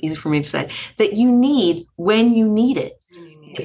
easy 0.00 0.16
for 0.16 0.28
me 0.28 0.40
to 0.40 0.48
say 0.48 0.70
that 0.98 1.14
you 1.14 1.30
need 1.30 1.86
when 1.96 2.32
you 2.32 2.46
need 2.48 2.76
it 2.76 2.97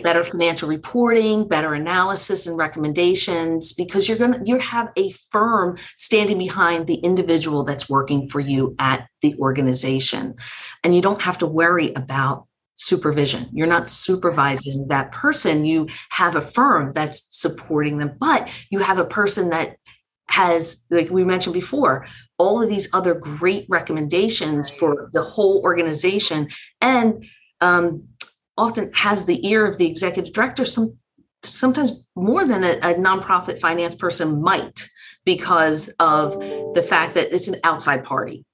better 0.02 0.24
financial 0.24 0.70
reporting 0.70 1.48
better 1.48 1.74
analysis 1.74 2.48
and 2.48 2.58
recommendations 2.58 3.74
because 3.74 4.08
you're 4.08 4.18
going 4.18 4.34
to 4.34 4.42
you 4.46 4.58
have 4.60 4.92
a 4.96 5.12
firm 5.12 5.78
standing 5.96 6.38
behind 6.38 6.88
the 6.88 6.96
individual 6.96 7.64
that's 7.64 7.90
working 7.90 8.28
for 8.28 8.40
you 8.40 8.76
at 8.80 9.08
the 9.22 9.36
organization. 9.40 10.36
And 10.84 10.96
you 10.96 11.02
don't 11.02 11.22
have 11.22 11.38
to 11.40 11.48
worry 11.48 11.94
about 11.94 12.48
supervision. 12.76 13.50
You're 13.54 13.68
not 13.68 13.88
supervising 13.88 14.88
that 14.88 15.12
person. 15.12 15.64
You 15.66 15.88
have 16.10 16.36
a 16.36 16.42
firm 16.42 16.92
that's 16.94 17.26
supporting 17.30 17.98
them 17.98 18.18
but 18.20 18.52
you 18.70 18.80
have 18.80 18.98
a 18.98 19.06
person 19.06 19.50
that 19.50 19.78
has 20.30 20.84
like 20.90 21.10
we 21.10 21.24
mentioned 21.24 21.54
before 21.54 22.08
all 22.40 22.62
of 22.62 22.70
these 22.70 22.90
other 22.94 23.14
great 23.14 23.66
recommendations 23.70 24.70
for 24.70 25.10
the 25.14 25.22
whole 25.22 25.62
organization. 25.64 26.50
And 26.82 27.24
um, 27.62 28.08
often 28.58 28.92
has 28.94 29.26
the 29.26 29.48
ear 29.48 29.66
of 29.66 29.78
the 29.78 29.88
executive 29.88 30.34
director 30.34 30.66
some 30.66 30.98
sometimes 31.44 32.06
more 32.16 32.46
than 32.46 32.64
a, 32.64 32.78
a 32.78 32.94
nonprofit 32.94 33.60
finance 33.60 33.96
person 33.96 34.42
might 34.42 34.90
because 35.26 35.90
of 36.00 36.40
the 36.74 36.86
fact 36.88 37.16
that 37.16 37.34
it's 37.34 37.50
an 37.50 37.56
outside 37.66 38.06
party. 38.06 38.46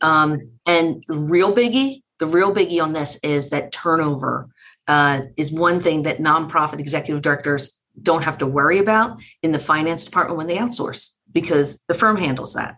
Um, 0.00 0.52
and 0.64 1.02
real 1.08 1.54
biggie 1.54 2.02
the 2.20 2.26
real 2.26 2.54
biggie 2.54 2.80
on 2.80 2.92
this 2.92 3.18
is 3.24 3.50
that 3.50 3.72
turnover 3.72 4.48
uh, 4.86 5.22
is 5.36 5.50
one 5.50 5.82
thing 5.82 6.04
that 6.04 6.18
nonprofit 6.18 6.78
executive 6.78 7.22
directors 7.22 7.80
don't 8.00 8.22
have 8.22 8.38
to 8.38 8.46
worry 8.46 8.78
about 8.78 9.18
in 9.42 9.52
the 9.52 9.58
finance 9.58 10.04
department 10.04 10.38
when 10.38 10.46
they 10.46 10.56
outsource 10.56 11.16
because 11.32 11.82
the 11.88 11.94
firm 11.94 12.16
handles 12.16 12.54
that. 12.54 12.76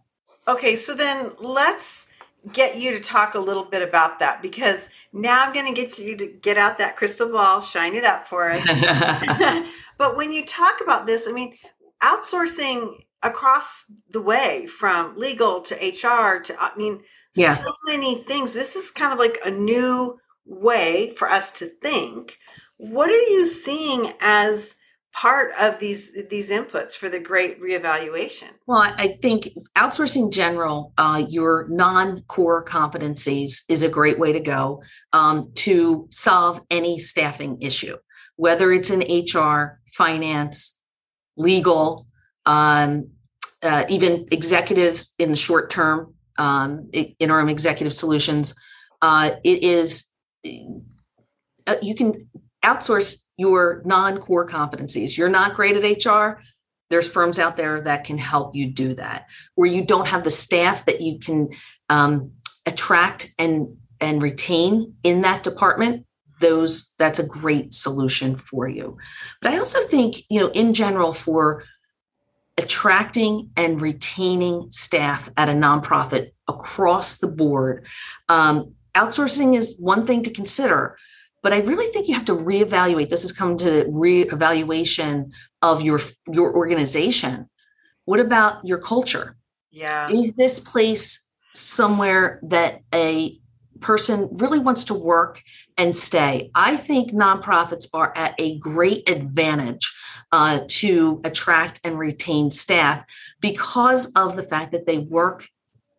Okay, 0.48 0.74
so 0.76 0.94
then 0.94 1.32
let's 1.38 2.01
get 2.50 2.76
you 2.76 2.90
to 2.92 3.00
talk 3.00 3.34
a 3.34 3.38
little 3.38 3.64
bit 3.64 3.82
about 3.82 4.18
that 4.18 4.42
because 4.42 4.90
now 5.12 5.44
I'm 5.44 5.52
going 5.52 5.72
to 5.72 5.80
get 5.80 5.98
you 5.98 6.16
to 6.16 6.26
get 6.26 6.56
out 6.56 6.78
that 6.78 6.96
crystal 6.96 7.30
ball, 7.30 7.60
shine 7.60 7.94
it 7.94 8.04
up 8.04 8.26
for 8.26 8.50
us. 8.50 8.66
but 9.98 10.16
when 10.16 10.32
you 10.32 10.44
talk 10.44 10.80
about 10.80 11.06
this, 11.06 11.28
I 11.28 11.32
mean, 11.32 11.56
outsourcing 12.02 13.00
across 13.22 13.84
the 14.10 14.20
way 14.20 14.66
from 14.66 15.16
legal 15.16 15.60
to 15.62 15.74
HR 15.74 16.40
to, 16.40 16.56
I 16.58 16.72
mean, 16.76 17.02
yeah. 17.34 17.54
so 17.54 17.74
many 17.86 18.22
things. 18.24 18.52
This 18.52 18.74
is 18.74 18.90
kind 18.90 19.12
of 19.12 19.18
like 19.18 19.38
a 19.44 19.50
new 19.50 20.18
way 20.44 21.14
for 21.16 21.30
us 21.30 21.52
to 21.60 21.66
think. 21.66 22.38
What 22.76 23.10
are 23.10 23.12
you 23.12 23.46
seeing 23.46 24.12
as 24.20 24.74
part 25.12 25.52
of 25.60 25.78
these 25.78 26.12
these 26.30 26.50
inputs 26.50 26.94
for 26.94 27.08
the 27.08 27.20
great 27.20 27.60
reevaluation. 27.60 28.48
Well 28.66 28.78
i 28.78 29.18
think 29.20 29.48
outsourcing 29.76 30.32
general 30.32 30.92
uh, 30.98 31.24
your 31.28 31.66
non-core 31.68 32.64
competencies 32.64 33.62
is 33.68 33.82
a 33.82 33.88
great 33.88 34.18
way 34.18 34.32
to 34.32 34.40
go 34.40 34.82
um, 35.12 35.52
to 35.56 36.08
solve 36.10 36.62
any 36.70 36.98
staffing 36.98 37.60
issue 37.60 37.96
whether 38.36 38.72
it's 38.72 38.90
in 38.90 39.00
hr 39.00 39.80
finance 39.92 40.80
legal 41.36 42.06
um, 42.46 43.08
uh, 43.62 43.84
even 43.88 44.26
executives 44.30 45.14
in 45.18 45.30
the 45.30 45.36
short 45.36 45.70
term 45.70 46.14
um, 46.38 46.90
interim 46.92 47.48
executive 47.48 47.92
solutions 47.92 48.54
uh, 49.02 49.32
it 49.44 49.62
is 49.62 50.08
uh, 51.66 51.76
you 51.82 51.94
can 51.94 52.28
outsource 52.64 53.26
your 53.36 53.82
non-core 53.84 54.46
competencies. 54.46 55.16
You're 55.16 55.28
not 55.28 55.54
great 55.54 55.76
at 55.76 56.04
HR. 56.04 56.40
There's 56.90 57.08
firms 57.08 57.38
out 57.38 57.56
there 57.56 57.80
that 57.82 58.04
can 58.04 58.18
help 58.18 58.54
you 58.54 58.70
do 58.70 58.94
that. 58.94 59.30
Where 59.54 59.70
you 59.70 59.82
don't 59.84 60.08
have 60.08 60.24
the 60.24 60.30
staff 60.30 60.84
that 60.86 61.00
you 61.00 61.18
can 61.18 61.50
um, 61.88 62.32
attract 62.66 63.30
and 63.38 63.76
and 64.00 64.20
retain 64.20 64.94
in 65.04 65.22
that 65.22 65.44
department, 65.44 66.06
those 66.40 66.92
that's 66.98 67.18
a 67.18 67.26
great 67.26 67.72
solution 67.72 68.36
for 68.36 68.68
you. 68.68 68.98
But 69.40 69.54
I 69.54 69.58
also 69.58 69.80
think 69.80 70.16
you 70.28 70.40
know 70.40 70.50
in 70.50 70.74
general 70.74 71.12
for 71.12 71.64
attracting 72.58 73.50
and 73.56 73.80
retaining 73.80 74.70
staff 74.70 75.30
at 75.36 75.48
a 75.48 75.52
nonprofit 75.52 76.32
across 76.48 77.18
the 77.18 77.28
board. 77.28 77.86
Um, 78.28 78.74
outsourcing 78.94 79.56
is 79.56 79.76
one 79.78 80.06
thing 80.06 80.22
to 80.24 80.30
consider, 80.30 80.98
but 81.42 81.52
I 81.52 81.58
really 81.58 81.92
think 81.92 82.08
you 82.08 82.14
have 82.14 82.24
to 82.26 82.34
reevaluate. 82.34 83.10
This 83.10 83.24
is 83.24 83.32
coming 83.32 83.58
to 83.58 83.70
the 83.70 83.84
reevaluation 83.84 85.32
of 85.60 85.82
your 85.82 86.00
your 86.30 86.54
organization. 86.54 87.48
What 88.04 88.20
about 88.20 88.64
your 88.64 88.78
culture? 88.78 89.36
Yeah. 89.70 90.08
Is 90.08 90.32
this 90.34 90.58
place 90.58 91.28
somewhere 91.52 92.40
that 92.44 92.80
a 92.94 93.38
person 93.80 94.28
really 94.32 94.58
wants 94.58 94.84
to 94.84 94.94
work 94.94 95.42
and 95.76 95.94
stay? 95.94 96.50
I 96.54 96.76
think 96.76 97.12
nonprofits 97.12 97.86
are 97.92 98.12
at 98.16 98.34
a 98.38 98.58
great 98.58 99.08
advantage 99.08 99.92
uh, 100.30 100.60
to 100.68 101.20
attract 101.24 101.80
and 101.84 101.98
retain 101.98 102.50
staff 102.50 103.04
because 103.40 104.12
of 104.12 104.36
the 104.36 104.42
fact 104.42 104.72
that 104.72 104.86
they 104.86 104.98
work 104.98 105.48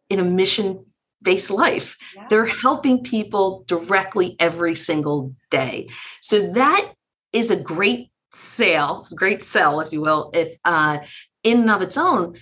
in 0.10 0.20
a 0.20 0.24
mission 0.24 0.86
based 1.24 1.52
life. 1.52 1.98
Yeah. 2.16 2.28
They're 2.30 2.46
helping 2.46 3.04
people 3.04 3.64
directly 3.68 4.36
every 4.40 4.76
single 4.76 5.36
day. 5.50 5.90
So 6.22 6.52
that 6.52 6.94
is 7.32 7.52
a 7.52 7.56
great 7.56 8.12
sale, 8.32 9.06
great 9.16 9.42
sell, 9.42 9.80
if 9.80 9.92
you 9.92 10.02
will, 10.02 10.32
if 10.34 10.58
uh, 10.66 11.00
in 11.44 11.62
and 11.62 11.72
of 11.72 11.82
its 11.82 11.98
own. 11.98 12.36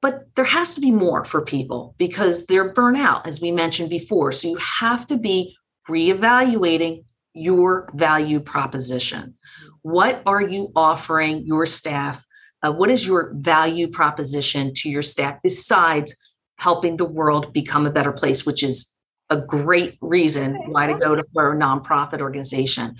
But 0.00 0.34
there 0.34 0.44
has 0.44 0.74
to 0.74 0.80
be 0.80 0.90
more 0.90 1.24
for 1.24 1.42
people 1.42 1.94
because 1.96 2.46
they're 2.46 2.72
burnout, 2.72 3.26
as 3.26 3.40
we 3.40 3.52
mentioned 3.52 3.88
before. 3.88 4.32
So 4.32 4.48
you 4.48 4.56
have 4.56 5.06
to 5.06 5.16
be 5.16 5.56
reevaluating 5.88 7.04
your 7.34 7.88
value 7.94 8.40
proposition. 8.40 9.34
What 9.82 10.22
are 10.26 10.42
you 10.42 10.72
offering 10.74 11.46
your 11.46 11.66
staff? 11.66 12.24
Uh, 12.62 12.72
what 12.72 12.90
is 12.90 13.06
your 13.06 13.32
value 13.34 13.88
proposition 13.88 14.72
to 14.74 14.88
your 14.88 15.02
staff 15.02 15.38
besides 15.42 16.16
helping 16.62 16.96
the 16.96 17.04
world 17.04 17.52
become 17.52 17.86
a 17.86 17.90
better 17.90 18.12
place, 18.12 18.46
which 18.46 18.62
is 18.62 18.94
a 19.30 19.36
great 19.36 19.98
reason 20.00 20.54
why 20.70 20.86
to 20.86 20.96
go 20.96 21.16
to 21.16 21.24
for 21.32 21.52
a 21.52 21.56
nonprofit 21.56 22.20
organization. 22.20 22.94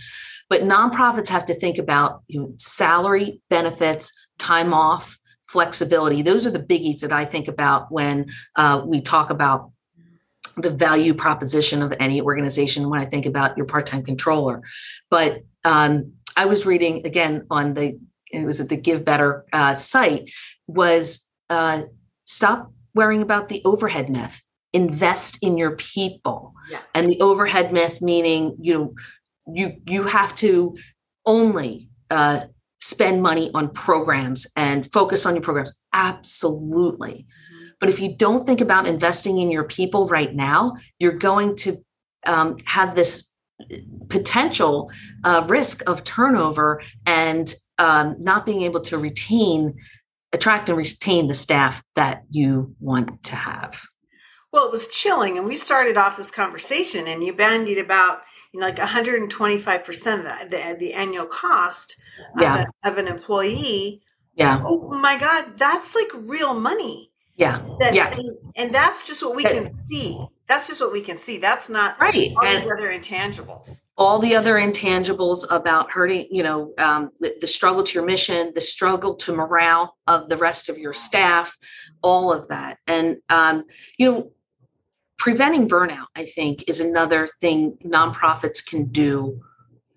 But 0.50 0.62
nonprofits 0.62 1.28
have 1.28 1.46
to 1.46 1.54
think 1.54 1.78
about 1.78 2.22
you 2.26 2.40
know, 2.40 2.54
salary, 2.58 3.40
benefits, 3.50 4.12
time 4.38 4.74
off, 4.74 5.16
flexibility. 5.48 6.22
Those 6.22 6.44
are 6.44 6.50
the 6.50 6.58
biggies 6.58 7.00
that 7.00 7.12
I 7.12 7.24
think 7.24 7.46
about 7.46 7.92
when 7.92 8.26
uh, 8.56 8.82
we 8.84 9.00
talk 9.00 9.30
about 9.30 9.70
the 10.56 10.70
value 10.70 11.14
proposition 11.14 11.82
of 11.82 11.94
any 12.00 12.20
organization 12.20 12.90
when 12.90 13.00
I 13.00 13.06
think 13.06 13.26
about 13.26 13.56
your 13.56 13.66
part 13.66 13.86
time 13.86 14.02
controller. 14.02 14.62
But 15.08 15.42
um, 15.64 16.14
I 16.36 16.46
was 16.46 16.66
reading 16.66 17.06
again 17.06 17.46
on 17.48 17.74
the, 17.74 17.96
it 18.32 18.44
was 18.44 18.58
at 18.58 18.68
the 18.68 18.76
Give 18.76 19.04
Better 19.04 19.44
uh, 19.52 19.74
site, 19.74 20.32
was 20.66 21.28
uh, 21.48 21.82
stop 22.24 22.72
worrying 22.94 23.22
about 23.22 23.48
the 23.48 23.62
overhead 23.64 24.10
myth. 24.10 24.42
Invest 24.72 25.38
in 25.42 25.58
your 25.58 25.76
people. 25.76 26.54
And 26.94 27.08
the 27.08 27.20
overhead 27.20 27.72
myth 27.72 28.00
meaning 28.00 28.56
you 28.60 28.94
you 29.46 29.76
you 29.86 30.04
have 30.04 30.34
to 30.36 30.76
only 31.26 31.88
uh, 32.10 32.46
spend 32.80 33.22
money 33.22 33.50
on 33.54 33.70
programs 33.70 34.46
and 34.56 34.90
focus 34.92 35.26
on 35.26 35.34
your 35.34 35.42
programs. 35.42 35.78
Absolutely. 35.92 37.26
Mm-hmm. 37.26 37.68
but 37.80 37.90
if 37.90 38.00
you 38.00 38.14
don't 38.16 38.46
think 38.46 38.60
about 38.60 38.86
investing 38.86 39.38
in 39.38 39.50
your 39.50 39.64
people 39.64 40.06
right 40.06 40.34
now 40.34 40.74
you're 40.98 41.12
going 41.12 41.54
to 41.56 41.76
um, 42.26 42.56
have 42.64 42.94
this 42.94 43.32
potential 44.08 44.90
uh, 45.24 45.44
risk 45.48 45.88
of 45.88 46.04
turnover 46.04 46.80
and 47.06 47.54
um, 47.78 48.16
not 48.18 48.46
being 48.46 48.62
able 48.62 48.80
to 48.80 48.98
retain 48.98 49.74
attract 50.32 50.68
and 50.68 50.78
retain 50.78 51.28
the 51.28 51.34
staff 51.34 51.82
that 51.94 52.24
you 52.30 52.74
want 52.80 53.22
to 53.24 53.36
have? 53.36 53.82
Well, 54.52 54.66
it 54.66 54.72
was 54.72 54.88
chilling. 54.88 55.38
And 55.38 55.46
we 55.46 55.56
started 55.56 55.96
off 55.96 56.16
this 56.16 56.30
conversation 56.30 57.06
and 57.08 57.24
you 57.24 57.32
bandied 57.32 57.78
about, 57.78 58.22
you 58.52 58.60
know, 58.60 58.66
like 58.66 58.76
125% 58.76 60.42
of 60.42 60.50
the, 60.50 60.56
the, 60.56 60.76
the 60.78 60.92
annual 60.92 61.26
cost 61.26 62.02
yeah. 62.38 62.62
of, 62.62 62.68
a, 62.84 62.90
of, 62.90 62.98
an 62.98 63.08
employee. 63.08 64.02
Yeah. 64.34 64.62
Oh 64.64 64.88
my 64.98 65.16
God, 65.18 65.58
that's 65.58 65.94
like 65.94 66.10
real 66.14 66.54
money. 66.54 67.10
Yeah. 67.36 67.62
That, 67.80 67.94
yeah. 67.94 68.08
And, 68.14 68.36
and, 68.56 68.74
that's 68.74 69.06
just 69.06 69.22
what 69.22 69.34
we 69.34 69.42
that, 69.42 69.52
can 69.52 69.74
see. 69.74 70.22
That's 70.48 70.68
just 70.68 70.80
what 70.80 70.92
we 70.92 71.02
can 71.02 71.18
see. 71.18 71.38
That's 71.38 71.68
not 71.68 72.00
right. 72.00 72.32
all 72.36 72.44
these 72.44 72.66
other 72.66 72.88
intangibles. 72.88 73.78
All 73.96 74.18
the 74.18 74.34
other 74.34 74.54
intangibles 74.54 75.44
about 75.50 75.90
hurting, 75.92 76.28
you 76.30 76.42
know, 76.42 76.72
um, 76.78 77.10
the, 77.20 77.34
the 77.40 77.46
struggle 77.46 77.84
to 77.84 77.94
your 77.94 78.04
mission, 78.04 78.52
the 78.54 78.60
struggle 78.60 79.14
to 79.16 79.34
morale 79.34 79.96
of 80.06 80.28
the 80.28 80.36
rest 80.36 80.68
of 80.68 80.78
your 80.78 80.94
staff, 80.94 81.56
all 82.02 82.32
of 82.32 82.48
that. 82.48 82.78
And, 82.86 83.18
um, 83.28 83.64
you 83.98 84.10
know, 84.10 84.30
preventing 85.18 85.68
burnout, 85.68 86.06
I 86.16 86.24
think, 86.24 86.68
is 86.68 86.80
another 86.80 87.28
thing 87.40 87.78
nonprofits 87.84 88.64
can 88.64 88.86
do 88.86 89.40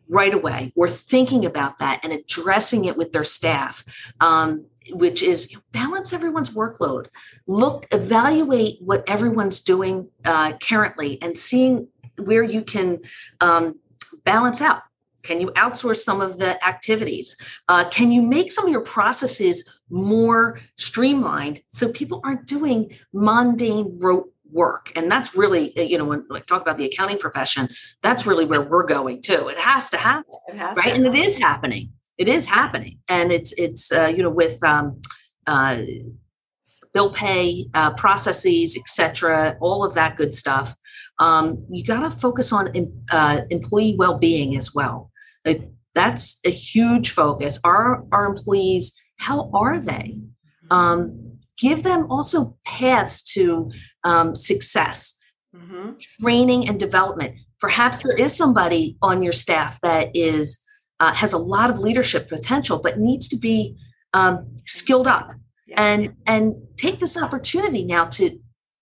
right 0.08 0.34
away. 0.34 0.71
We're 0.75 0.88
thinking 0.88 1.45
about 1.45 1.79
that 1.79 2.01
and 2.03 2.13
addressing 2.13 2.86
it 2.86 2.97
with 2.97 3.12
their 3.12 3.23
staff. 3.23 3.84
Um, 4.19 4.65
which 4.91 5.24
is 5.24 5.56
balance 5.71 6.13
everyone's 6.13 6.54
workload. 6.54 7.08
Look 7.48 7.86
evaluate 7.91 8.78
what 8.82 9.04
everyone's 9.08 9.60
doing 9.62 10.10
uh, 10.24 10.54
currently 10.58 11.21
and 11.21 11.38
seeing 11.38 11.88
where 12.17 12.43
you 12.43 12.62
can 12.62 13.00
um, 13.41 13.80
balance 14.24 14.62
out. 14.62 14.82
Can 15.24 15.41
you 15.41 15.48
outsource 15.52 15.98
some 15.98 16.21
of 16.21 16.38
the 16.38 16.63
activities? 16.65 17.36
Uh, 17.67 17.86
can 17.89 18.12
you 18.12 18.21
make 18.21 18.52
some 18.52 18.65
of 18.65 18.71
your 18.71 18.82
processes 18.82 19.67
more 19.89 20.60
streamlined 20.78 21.62
so 21.71 21.91
people 21.91 22.21
aren't 22.24 22.45
doing 22.45 22.91
mundane 23.12 23.98
rote 24.00 24.32
work? 24.52 24.91
And 24.95 25.10
that's 25.10 25.36
really 25.36 25.76
uh, 25.78 25.82
you 25.82 25.98
know 25.98 26.06
when 26.06 26.26
I 26.32 26.41
talk 26.41 26.62
about 26.62 26.78
the 26.78 26.86
accounting 26.86 27.17
profession 27.17 27.69
that's 28.04 28.28
really 28.28 28.45
where 28.45 28.62
we're 28.62 28.86
going 28.86 29.21
to 29.24 29.48
it 29.48 29.58
has 29.58 29.89
to 29.89 29.98
happen 29.98 30.26
It 30.48 30.56
right? 30.78 30.93
and 30.93 31.06
it 31.06 31.15
is 31.15 31.38
happening 31.38 31.91
it 32.17 32.28
is 32.28 32.47
happening. 32.47 32.99
And 33.08 33.32
it's 33.32 33.54
it's 33.54 33.91
uh, 33.91 34.08
you 34.15 34.23
know 34.23 34.30
with 34.30 34.63
um, 34.63 35.01
uh, 35.47 35.78
bill 36.93 37.12
pay 37.12 37.65
uh, 37.73 37.91
processes 37.93 38.78
etc 38.78 39.58
all 39.60 39.84
of 39.84 39.93
that 39.95 40.15
good 40.15 40.34
stuff 40.34 40.75
um, 41.19 41.65
you 41.69 41.84
got 41.84 42.01
to 42.01 42.12
focus 42.12 42.51
on 42.51 42.71
uh, 43.12 43.41
employee 43.49 43.95
well-being 43.97 44.58
as 44.58 44.73
well. 44.73 45.12
Like, 45.45 45.69
that's 45.93 46.39
a 46.45 46.49
huge 46.49 47.12
focus. 47.12 47.60
Are 47.63 48.04
our 48.12 48.25
employees 48.25 48.93
how 49.17 49.49
are 49.54 49.80
they? 49.80 50.19
Um, 50.69 51.38
give 51.58 51.84
them 51.84 52.12
also 52.12 52.58
paths 52.65 53.23
to 53.34 53.71
um, 54.04 54.36
success. 54.36 55.17
Mm-hmm. 55.56 55.91
training 56.21 56.67
and 56.67 56.78
development. 56.78 57.38
Perhaps 57.62 58.04
there 58.04 58.15
is 58.15 58.36
somebody 58.36 58.97
on 59.01 59.23
your 59.23 59.32
staff 59.32 59.80
that 59.80 60.10
is 60.13 60.60
uh, 60.99 61.13
has 61.13 61.34
a 61.34 61.38
lot 61.38 61.69
of 61.69 61.79
leadership 61.79 62.29
potential 62.29 62.79
but 62.81 62.99
needs 62.99 63.27
to 63.29 63.38
be 63.38 63.75
um, 64.13 64.55
skilled 64.65 65.08
up 65.08 65.31
Yeah. 65.67 65.81
and 65.81 66.15
and 66.25 66.55
take 66.77 66.99
this 66.99 67.17
opportunity 67.21 67.84
now 67.84 68.05
to 68.05 68.39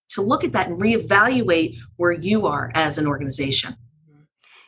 to 0.09 0.21
look 0.21 0.43
at 0.43 0.51
that 0.51 0.67
and 0.67 0.79
reevaluate 0.79 1.75
where 1.97 2.11
you 2.11 2.45
are 2.45 2.71
as 2.75 2.97
an 2.97 3.07
organization 3.07 3.75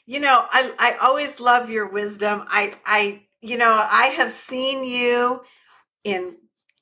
You 0.08 0.20
know, 0.20 0.46
I 0.52 0.72
I 0.80 0.98
always 1.08 1.40
love 1.40 1.70
your 1.70 1.88
wisdom. 1.88 2.44
I 2.48 2.74
I 2.86 3.24
you 3.42 3.58
know, 3.58 3.72
I 3.74 4.08
have 4.18 4.32
seen 4.32 4.84
you 4.84 5.42
in 6.04 6.36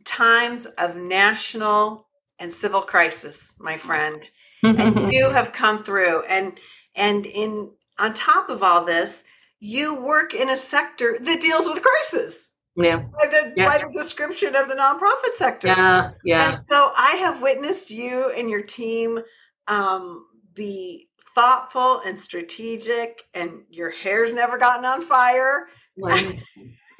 times 0.06 0.65
of 0.65 0.95
national 0.95 2.08
and 2.39 2.52
civil 2.52 2.82
crisis, 2.82 3.54
my 3.60 3.78
friend. 3.78 4.30
And 4.63 5.12
you 5.13 5.30
have 5.30 5.52
come 5.54 5.84
through 5.84 6.23
and 6.23 6.60
and 6.95 7.26
in 7.26 7.71
on 7.99 8.13
top 8.13 8.49
of 8.49 8.62
all 8.63 8.86
this, 8.86 9.23
you 9.65 9.95
work 10.02 10.34
in 10.34 10.49
a 10.49 10.58
sector 10.58 11.17
that 11.21 11.39
deals 11.41 11.65
with 11.67 11.82
crisis. 11.82 12.49
yeah 12.76 12.97
By 12.97 13.26
the 13.32 13.54
Yeah. 13.56 13.69
by 13.69 13.78
the 13.78 13.89
description 13.93 14.56
of 14.56 14.67
the 14.67 14.76
nonprofit 14.76 15.36
sector. 15.36 15.67
yeah 15.69 16.12
yeah 16.26 16.56
And 16.56 16.65
so 16.69 16.91
I 16.97 17.12
have 17.23 17.41
witnessed 17.41 17.89
you 17.89 18.30
and 18.38 18.49
your 18.49 18.63
team 18.63 19.21
um, 19.67 20.26
be 20.54 21.08
thoughtful 21.34 22.02
and 22.06 22.19
strategic, 22.19 23.23
and 23.34 23.63
your 23.69 23.89
hair's 23.89 24.34
never 24.34 24.58
gotten 24.58 24.84
on 24.86 25.02
fire. 25.02 25.67
Well, 25.95 26.17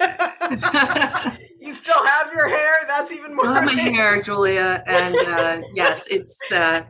you 1.60 1.72
still 1.72 2.04
have 2.04 2.32
your 2.32 2.48
hair. 2.48 2.72
That's 2.88 3.12
even 3.12 3.36
more. 3.36 3.46
I 3.46 3.64
love 3.64 3.64
my 3.66 3.72
hair, 3.98 4.22
Julia, 4.22 4.82
and 4.86 5.14
uh, 5.14 5.62
yes, 5.74 6.06
it's. 6.08 6.38
Uh, 6.50 6.82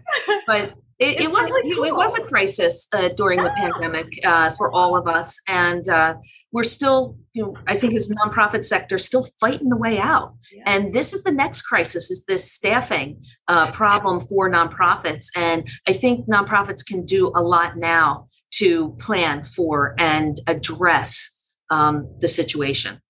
but 0.46 0.74
it, 0.98 1.20
it 1.20 1.30
was 1.30 1.48
you 1.64 1.76
know, 1.76 1.84
it 1.84 1.94
was 1.94 2.16
a 2.16 2.22
crisis 2.22 2.86
uh, 2.92 3.08
during 3.16 3.42
the 3.42 3.50
pandemic 3.50 4.06
uh, 4.24 4.50
for 4.50 4.72
all 4.72 4.96
of 4.96 5.08
us, 5.08 5.40
and 5.48 5.88
uh, 5.88 6.14
we're 6.52 6.64
still, 6.64 7.16
you 7.32 7.42
know, 7.42 7.56
I 7.66 7.76
think 7.76 7.94
as 7.94 8.08
nonprofit 8.08 8.64
sector, 8.64 8.98
still 8.98 9.26
fighting 9.40 9.68
the 9.68 9.76
way 9.76 9.98
out. 9.98 10.34
Yeah. 10.52 10.62
And 10.66 10.92
this 10.92 11.12
is 11.12 11.24
the 11.24 11.32
next 11.32 11.62
crisis: 11.62 12.10
is 12.10 12.24
this 12.26 12.50
staffing 12.50 13.20
uh, 13.48 13.70
problem 13.72 14.20
for 14.20 14.50
nonprofits? 14.50 15.26
And 15.36 15.68
I 15.88 15.92
think 15.92 16.28
nonprofits 16.28 16.86
can 16.86 17.04
do 17.04 17.32
a 17.34 17.42
lot 17.42 17.76
now 17.76 18.26
to 18.54 18.90
plan 19.00 19.42
for 19.42 19.94
and 19.98 20.36
address 20.46 21.30
um, 21.70 22.08
the 22.20 22.28
situation. 22.28 23.00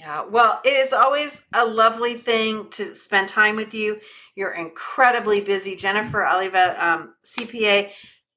Yeah, 0.00 0.24
well, 0.24 0.62
it 0.64 0.70
is 0.70 0.94
always 0.94 1.44
a 1.52 1.66
lovely 1.66 2.14
thing 2.14 2.70
to 2.70 2.94
spend 2.94 3.28
time 3.28 3.54
with 3.54 3.74
you. 3.74 4.00
You're 4.34 4.54
incredibly 4.54 5.42
busy, 5.42 5.76
Jennifer 5.76 6.24
Alleva, 6.26 6.82
um, 6.82 7.14
CPA, 7.22 7.90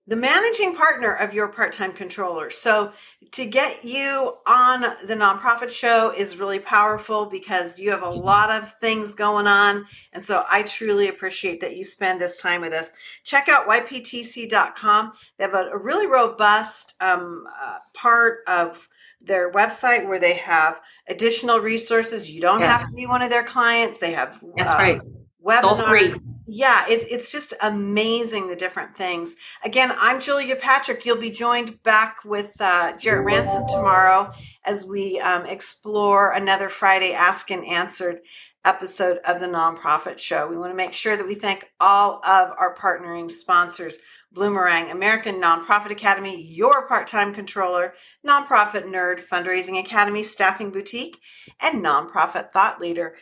the 0.05 0.17
managing 0.17 0.75
partner 0.75 1.13
of 1.13 1.33
your 1.33 1.47
part-time 1.47 1.93
controller. 1.93 2.49
So 2.49 2.91
to 3.31 3.45
get 3.45 3.85
you 3.85 4.33
on 4.45 4.81
the 4.81 5.15
nonprofit 5.15 5.69
show 5.69 6.13
is 6.13 6.35
really 6.35 6.59
powerful 6.59 7.27
because 7.27 7.79
you 7.79 7.91
have 7.91 8.03
a 8.03 8.09
lot 8.09 8.49
of 8.49 8.73
things 8.79 9.15
going 9.15 9.47
on, 9.47 9.85
and 10.11 10.23
so 10.23 10.43
I 10.51 10.63
truly 10.63 11.07
appreciate 11.07 11.61
that 11.61 11.77
you 11.77 11.85
spend 11.85 12.19
this 12.19 12.41
time 12.41 12.59
with 12.59 12.73
us. 12.73 12.91
Check 13.23 13.47
out 13.47 13.69
yptc.com. 13.69 15.13
They 15.37 15.45
have 15.45 15.53
a, 15.53 15.69
a 15.69 15.77
really 15.77 16.07
robust 16.07 17.01
um, 17.01 17.45
uh, 17.57 17.77
part 17.93 18.39
of 18.47 18.89
their 19.21 19.49
website 19.51 20.05
where 20.05 20.19
they 20.19 20.33
have 20.33 20.81
additional 21.07 21.59
resources. 21.59 22.29
You 22.29 22.41
don't 22.41 22.61
Yes. 22.61 22.79
have 22.79 22.89
to 22.89 22.95
be 22.95 23.05
one 23.05 23.21
of 23.21 23.29
their 23.29 23.43
clients. 23.43 23.99
They 23.99 24.11
have 24.11 24.41
That's 24.57 24.73
uh, 24.73 24.77
right. 24.77 25.01
webinars. 25.45 25.55
It's 25.55 25.63
all 25.63 25.87
free. 25.87 26.13
Yeah, 26.45 26.85
it's 26.89 27.05
it's 27.05 27.31
just 27.31 27.53
amazing 27.61 28.47
the 28.49 28.55
different 28.55 28.95
things. 28.97 29.35
Again, 29.63 29.93
I'm 29.97 30.19
Julia 30.19 30.55
Patrick. 30.57 31.05
You'll 31.05 31.15
be 31.17 31.31
joined 31.31 31.81
back 31.83 32.17
with 32.25 32.59
uh, 32.59 32.97
Jarrett 32.97 33.25
Ransom 33.25 33.65
tomorrow 33.67 34.31
as 34.65 34.85
we 34.85 35.19
um, 35.19 35.45
explore 35.45 36.31
another 36.31 36.67
Friday 36.69 37.13
Ask 37.13 37.49
and 37.49 37.65
Answered 37.65 38.19
episode 38.65 39.19
of 39.25 39.39
the 39.39 39.45
Nonprofit 39.47 40.17
Show. 40.19 40.47
We 40.47 40.57
want 40.57 40.71
to 40.71 40.75
make 40.75 40.93
sure 40.93 41.15
that 41.17 41.27
we 41.27 41.35
thank 41.35 41.69
all 41.79 42.17
of 42.25 42.51
our 42.57 42.75
partnering 42.75 43.29
sponsors. 43.31 43.97
Bloomerang, 44.33 44.91
American 44.91 45.41
Nonprofit 45.41 45.91
Academy, 45.91 46.41
your 46.41 46.87
part 46.87 47.07
time 47.07 47.33
controller, 47.33 47.93
Nonprofit 48.25 48.83
Nerd, 48.85 49.19
Fundraising 49.25 49.79
Academy, 49.79 50.23
Staffing 50.23 50.71
Boutique, 50.71 51.19
and 51.59 51.83
Nonprofit 51.83 52.51
Thought 52.51 52.81
Leader. 52.81 53.15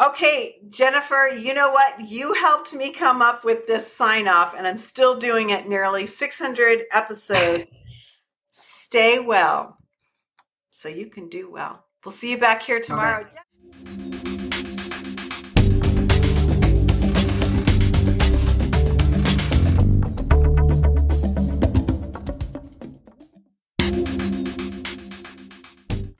Okay, 0.00 0.56
Jennifer, 0.68 1.28
you 1.28 1.54
know 1.54 1.70
what? 1.72 2.08
You 2.08 2.32
helped 2.34 2.72
me 2.72 2.92
come 2.92 3.20
up 3.20 3.44
with 3.44 3.66
this 3.66 3.92
sign 3.92 4.28
off, 4.28 4.54
and 4.56 4.66
I'm 4.66 4.78
still 4.78 5.18
doing 5.18 5.50
it 5.50 5.68
nearly 5.68 6.06
600 6.06 6.84
episodes. 6.92 7.64
Stay 8.52 9.18
well 9.18 9.78
so 10.70 10.88
you 10.88 11.06
can 11.06 11.28
do 11.28 11.50
well. 11.50 11.84
We'll 12.04 12.12
see 12.12 12.30
you 12.30 12.38
back 12.38 12.62
here 12.62 12.78
tomorrow. 12.78 13.26